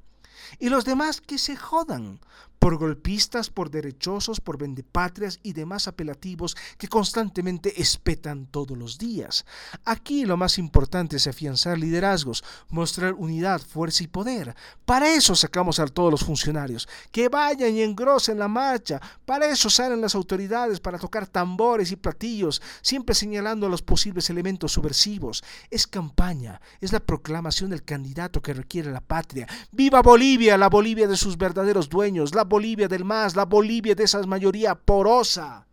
Y 0.59 0.69
los 0.69 0.85
demás 0.85 1.19
que 1.19 1.37
se 1.37 1.55
jodan, 1.55 2.19
por 2.59 2.77
golpistas, 2.77 3.49
por 3.49 3.71
derechosos, 3.71 4.41
por 4.41 4.57
vendepatrias 4.57 5.39
y 5.41 5.53
demás 5.53 5.87
apelativos 5.87 6.55
que 6.77 6.87
constantemente 6.87 7.81
espetan 7.81 8.45
todos 8.45 8.77
los 8.77 8.97
días. 8.97 9.45
Aquí 9.85 10.25
lo 10.25 10.37
más 10.37 10.57
importante 10.57 11.17
es 11.17 11.27
afianzar 11.27 11.77
liderazgos, 11.77 12.43
mostrar 12.69 13.13
unidad, 13.13 13.61
fuerza 13.61 14.03
y 14.03 14.07
poder. 14.07 14.55
Para 14.85 15.13
eso 15.13 15.35
sacamos 15.35 15.79
a 15.79 15.87
todos 15.87 16.11
los 16.11 16.23
funcionarios, 16.23 16.87
que 17.11 17.29
vayan 17.29 17.75
y 17.75 17.81
engrosen 17.81 18.39
la 18.39 18.47
marcha. 18.47 18.99
Para 19.25 19.47
eso 19.47 19.69
salen 19.69 20.01
las 20.01 20.15
autoridades, 20.15 20.79
para 20.79 20.99
tocar 20.99 21.27
tambores 21.27 21.91
y 21.91 21.95
platillos, 21.95 22.61
siempre 22.81 23.15
señalando 23.15 23.69
los 23.69 23.81
posibles 23.81 24.29
elementos 24.29 24.73
subversivos. 24.73 25.43
Es 25.69 25.87
campaña, 25.87 26.61
es 26.81 26.91
la 26.91 26.99
proclamación 26.99 27.69
del 27.69 27.83
candidato 27.83 28.41
que 28.41 28.53
requiere 28.53 28.91
la 28.91 29.01
patria. 29.01 29.47
¡Viva 29.71 30.01
Bolivia, 30.01 30.57
la 30.57 30.69
Bolivia 30.69 31.07
de 31.07 31.17
sus 31.17 31.37
verdaderos 31.37 31.87
dueños! 31.87 32.35
La 32.35 32.43
Bolivia 32.49 32.87
del 32.89 33.05
MAS, 33.05 33.35
la 33.35 33.45
Bolivia 33.45 33.95
de 33.95 34.03
esa 34.03 34.21
mayoría 34.23 34.75
porosa. 34.75 35.65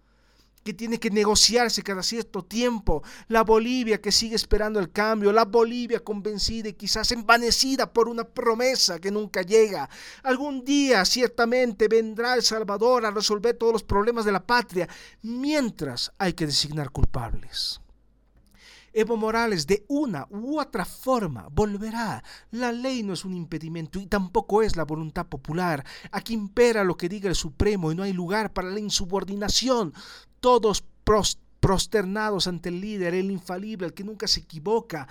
que 0.63 0.75
tiene 0.75 0.99
que 0.99 1.11
negociarse 1.11 1.81
cada 1.81 2.03
cierto 2.03 2.45
tiempo, 2.45 3.05
la 3.29 3.45
Bolivia 3.45 4.01
que 4.01 4.11
sigue 4.11 4.35
esperando 4.35 4.81
el 4.81 4.91
cambio, 4.91 5.33
la 5.33 5.45
Bolivia 5.45 6.01
convencida 6.01 6.69
y 6.69 6.73
quizás 6.73 7.13
envanecida 7.13 7.93
por 7.93 8.09
una 8.09 8.25
promesa 8.25 8.99
que 8.99 9.13
nunca 9.13 9.43
llega. 9.43 9.89
Algún 10.25 10.65
día 10.65 11.05
ciertamente 11.05 11.87
vendrá 11.87 12.35
El 12.35 12.43
Salvador 12.43 13.07
a 13.07 13.13
resolver 13.13 13.57
todos 13.57 13.75
los 13.75 13.85
problemas 13.85 14.25
de 14.25 14.33
la 14.33 14.45
patria, 14.45 14.89
mientras 15.23 16.13
hay 16.19 16.33
que 16.33 16.47
designar 16.47 16.91
culpables. 16.91 17.81
Evo 18.99 19.19
Morales 19.19 19.67
de 19.67 19.85
una 19.89 20.27
u 20.31 20.59
otra 20.59 20.87
forma 20.87 21.49
volverá. 21.53 22.25
La 22.51 22.73
ley 22.73 23.03
no 23.03 23.13
es 23.13 23.27
un 23.27 23.35
impedimento 23.35 24.01
y 24.01 24.07
tampoco 24.07 24.63
es 24.63 24.75
la 24.75 24.87
voluntad 24.87 25.27
popular. 25.27 25.85
Aquí 26.11 26.33
impera 26.33 26.83
lo 26.83 26.97
que 26.97 27.11
diga 27.11 27.29
el 27.29 27.35
Supremo 27.35 27.93
y 27.93 27.95
no 27.95 28.05
hay 28.05 28.15
lugar 28.15 28.55
para 28.55 28.71
la 28.71 28.81
insubordinación. 28.81 29.93
Todos 30.41 30.83
prosternados 31.61 32.47
ante 32.47 32.71
el 32.71 32.81
líder, 32.81 33.13
el 33.13 33.31
infalible, 33.31 33.87
el 33.87 33.93
que 33.93 34.03
nunca 34.03 34.27
se 34.27 34.41
equivoca 34.41 35.07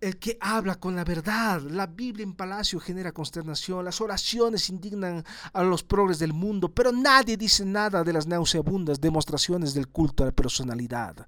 el 0.00 0.18
que 0.18 0.38
habla 0.40 0.76
con 0.76 0.96
la 0.96 1.04
verdad. 1.04 1.60
La 1.62 1.86
Biblia 1.86 2.24
en 2.24 2.32
palacio 2.32 2.80
genera 2.80 3.12
consternación, 3.12 3.84
las 3.84 4.00
oraciones 4.00 4.70
indignan 4.70 5.24
a 5.52 5.62
los 5.62 5.82
progres 5.82 6.18
del 6.18 6.32
mundo, 6.32 6.72
pero 6.72 6.92
nadie 6.92 7.36
dice 7.36 7.64
nada 7.64 8.04
de 8.04 8.12
las 8.12 8.26
nauseabundas 8.26 9.00
demostraciones 9.00 9.74
del 9.74 9.88
culto 9.88 10.22
a 10.22 10.26
la 10.26 10.32
personalidad. 10.32 11.26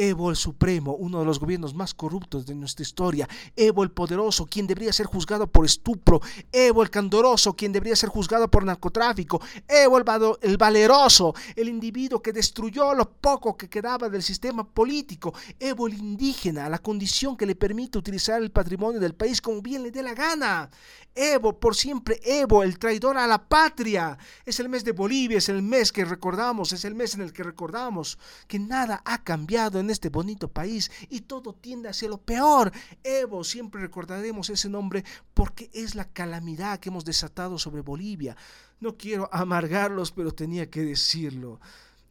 Evo 0.00 0.30
el 0.30 0.36
Supremo, 0.36 0.94
uno 0.94 1.18
de 1.18 1.24
los 1.24 1.40
gobiernos 1.40 1.74
más 1.74 1.92
corruptos 1.92 2.46
de 2.46 2.54
nuestra 2.54 2.84
historia. 2.84 3.28
Evo 3.56 3.82
el 3.82 3.90
Poderoso, 3.90 4.46
quien 4.46 4.68
debería 4.68 4.92
ser 4.92 5.06
juzgado 5.06 5.48
por 5.48 5.66
estupro. 5.66 6.20
Evo 6.52 6.84
el 6.84 6.90
Candoroso, 6.90 7.56
quien 7.56 7.72
debería 7.72 7.96
ser 7.96 8.08
juzgado 8.08 8.48
por 8.48 8.64
narcotráfico. 8.64 9.42
Evo 9.66 9.98
el, 9.98 10.56
Valeroso, 10.56 11.34
el 11.56 11.68
individuo 11.68 12.22
que 12.22 12.32
destruyó 12.32 12.94
lo 12.94 13.10
poco 13.10 13.56
que 13.56 13.68
quedaba 13.68 14.08
del 14.08 14.22
sistema 14.22 14.62
político. 14.62 15.34
Evo 15.58 15.88
el 15.88 15.94
Indígena, 15.94 16.68
la 16.68 16.78
condición 16.78 17.36
que 17.36 17.46
le 17.46 17.56
permite 17.56 17.98
utilizar 17.98 18.40
el 18.40 18.52
patrimonio 18.52 19.00
del 19.00 19.16
país 19.16 19.40
como 19.40 19.60
bien 19.60 19.82
le 19.82 19.90
dé 19.90 20.04
la 20.04 20.14
gana. 20.14 20.70
Evo, 21.14 21.58
por 21.58 21.74
siempre 21.74 22.20
Evo, 22.22 22.62
el 22.62 22.78
traidor 22.78 23.18
a 23.18 23.26
la 23.26 23.48
patria. 23.48 24.16
Es 24.46 24.60
el 24.60 24.68
mes 24.68 24.84
de 24.84 24.92
Bolivia, 24.92 25.38
es 25.38 25.48
el 25.48 25.62
mes 25.62 25.90
que 25.90 26.04
recordamos, 26.04 26.72
es 26.72 26.84
el 26.84 26.94
mes 26.94 27.14
en 27.14 27.22
el 27.22 27.32
que 27.32 27.42
recordamos 27.42 28.18
que 28.46 28.60
nada 28.60 29.02
ha 29.04 29.24
cambiado 29.24 29.80
en 29.80 29.87
este 29.92 30.08
bonito 30.08 30.48
país 30.48 30.90
y 31.08 31.22
todo 31.22 31.52
tiende 31.54 31.88
hacia 31.88 32.08
lo 32.08 32.18
peor. 32.18 32.72
Evo, 33.02 33.44
siempre 33.44 33.80
recordaremos 33.80 34.50
ese 34.50 34.68
nombre 34.68 35.04
porque 35.34 35.70
es 35.72 35.94
la 35.94 36.04
calamidad 36.04 36.78
que 36.78 36.88
hemos 36.88 37.04
desatado 37.04 37.58
sobre 37.58 37.82
Bolivia. 37.82 38.36
No 38.80 38.96
quiero 38.96 39.28
amargarlos, 39.32 40.12
pero 40.12 40.32
tenía 40.32 40.70
que 40.70 40.82
decirlo. 40.82 41.60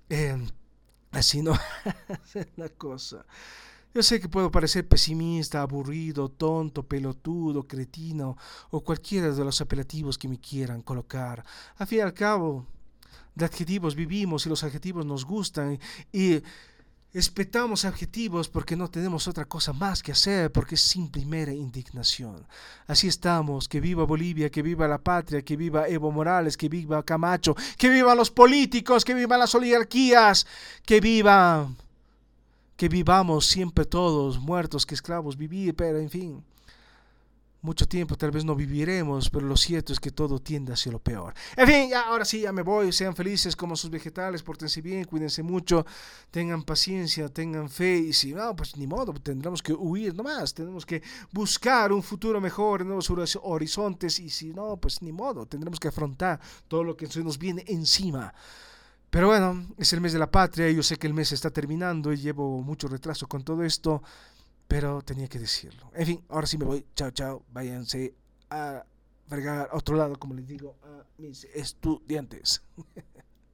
Em, 0.10 0.48
así 1.12 1.42
no 1.42 1.54
es 2.34 2.48
la 2.56 2.70
cosa. 2.70 3.26
Yo 3.94 4.04
sé 4.04 4.20
que 4.20 4.30
puedo 4.30 4.52
parecer 4.52 4.88
pesimista, 4.88 5.62
aburrido, 5.62 6.30
tonto, 6.30 6.84
pelotudo, 6.84 7.68
cretino 7.68 8.38
o 8.70 8.82
cualquiera 8.84 9.32
de 9.32 9.44
los 9.44 9.60
apelativos 9.60 10.18
que 10.18 10.28
me 10.28 10.40
quieran 10.40 10.82
colocar. 10.84 11.44
Al 11.78 11.88
fin 11.88 12.00
y 12.00 12.02
al 12.02 12.14
cabo, 12.14 12.68
de 13.34 13.46
adjetivos 13.46 13.96
vivimos 13.96 14.46
y 14.46 14.50
los 14.50 14.64
adjetivos 14.64 15.06
nos 15.06 15.24
gustan 15.24 15.80
y 16.12 16.42
Espetamos 17.14 17.86
adjetivos 17.86 18.50
porque 18.50 18.76
no 18.76 18.90
tenemos 18.90 19.28
otra 19.28 19.46
cosa 19.46 19.72
más 19.74 20.04
que 20.04 20.12
hacer, 20.12 20.52
porque 20.52 20.76
es 20.76 20.82
simple 20.82 21.22
y 21.22 21.26
mera 21.26 21.54
indignación. 21.54 22.46
Así 22.86 23.08
estamos, 23.08 23.70
que 23.70 23.80
viva 23.80 24.04
Bolivia, 24.04 24.52
que 24.52 24.62
viva 24.62 24.88
la 24.88 24.98
patria, 24.98 25.42
que 25.42 25.56
viva 25.56 25.88
Evo 25.88 26.12
Morales, 26.12 26.58
que 26.58 26.68
viva 26.70 27.04
Camacho, 27.04 27.56
que 27.78 27.90
viva 27.90 28.14
los 28.14 28.30
políticos, 28.30 29.06
que 29.06 29.14
vivan 29.14 29.40
las 29.40 29.56
oligarquías, 29.56 30.46
que 30.86 31.00
viva, 31.00 31.70
que 32.76 32.90
vivamos 32.90 33.48
siempre 33.48 33.86
todos 33.86 34.38
muertos 34.38 34.86
que 34.86 34.96
esclavos, 34.96 35.38
vivir, 35.38 35.76
pero 35.76 36.00
en 36.00 36.10
fin 36.10 36.44
mucho 37.62 37.88
tiempo 37.88 38.16
tal 38.16 38.32
vez 38.32 38.46
no 38.46 38.56
viviremos, 38.56 39.30
pero 39.30 39.46
lo 39.46 39.58
cierto 39.58 39.92
es 39.92 40.00
que 40.00 40.12
todo 40.12 40.40
tiende 40.40 40.74
hacia 40.74 40.92
lo 40.92 41.00
peor. 41.00 41.34
En 41.56 41.68
fin, 41.68 41.90
ya, 41.90 42.02
ahora 42.02 42.24
sí, 42.24 42.42
ya 42.42 42.52
me 42.52 42.62
voy, 42.62 42.92
sean 42.92 43.16
felices 43.16 43.56
como 43.56 43.76
sus 43.76 43.90
vegetales, 43.90 44.44
pórtense 44.44 44.82
bien, 44.82 45.06
cuídense 45.06 45.44
mucho, 45.44 45.86
tengan 46.32 46.64
paciencia, 46.64 47.30
tengan 47.30 47.70
fe 47.70 47.98
y 47.98 48.14
si 48.14 48.34
no, 48.34 48.56
pues 48.56 48.78
ni 48.78 48.88
modo, 48.88 49.14
tendremos 49.14 49.62
que 49.62 49.74
huir 49.74 50.16
nomás, 50.16 50.54
tenemos 50.54 50.86
que 50.86 51.02
buscar 51.32 51.92
un 51.92 52.04
futuro 52.04 52.40
mejor, 52.40 52.86
nuevos 52.86 53.12
horizontes 53.42 54.20
y 54.20 54.30
si 54.30 54.54
no, 54.54 54.78
pues 54.78 55.02
ni 55.02 55.12
modo, 55.12 55.46
tendremos 55.46 55.80
que 55.80 55.88
afrontar 55.88 56.40
todo 56.68 56.84
lo 56.84 56.96
que 56.96 57.08
nos 57.24 57.38
viene 57.38 57.64
encima. 57.68 58.34
Pero 59.10 59.28
bueno, 59.28 59.66
es 59.78 59.94
el 59.94 60.02
mes 60.02 60.14
de 60.14 60.20
la 60.20 60.30
patria, 60.30 60.70
yo 60.70 60.84
sé 60.84 60.98
que 60.98 61.08
el 61.08 61.14
mes 61.14 61.32
está 61.32 61.50
terminando 61.50 62.12
y 62.12 62.18
llevo 62.18 62.62
mucho 62.62 62.88
retraso 62.88 63.28
con 63.28 63.44
todo 63.44 63.64
esto 63.64 64.04
pero 64.68 65.02
tenía 65.02 65.28
que 65.28 65.40
decirlo. 65.40 65.92
En 65.94 66.06
fin, 66.06 66.26
ahora 66.30 66.48
sí 66.48 66.58
me 66.58 66.66
voy. 66.66 66.86
Chao, 66.96 67.12
chao. 67.12 67.44
Váyanse 67.52 68.14
a 68.50 68.86
fregar 69.28 69.70
a 69.72 69.76
otro 69.76 69.96
lado, 69.96 70.18
como 70.18 70.34
les 70.34 70.48
digo 70.48 70.76
a 70.84 71.06
mis 71.18 71.46
estudiantes. 71.46 72.64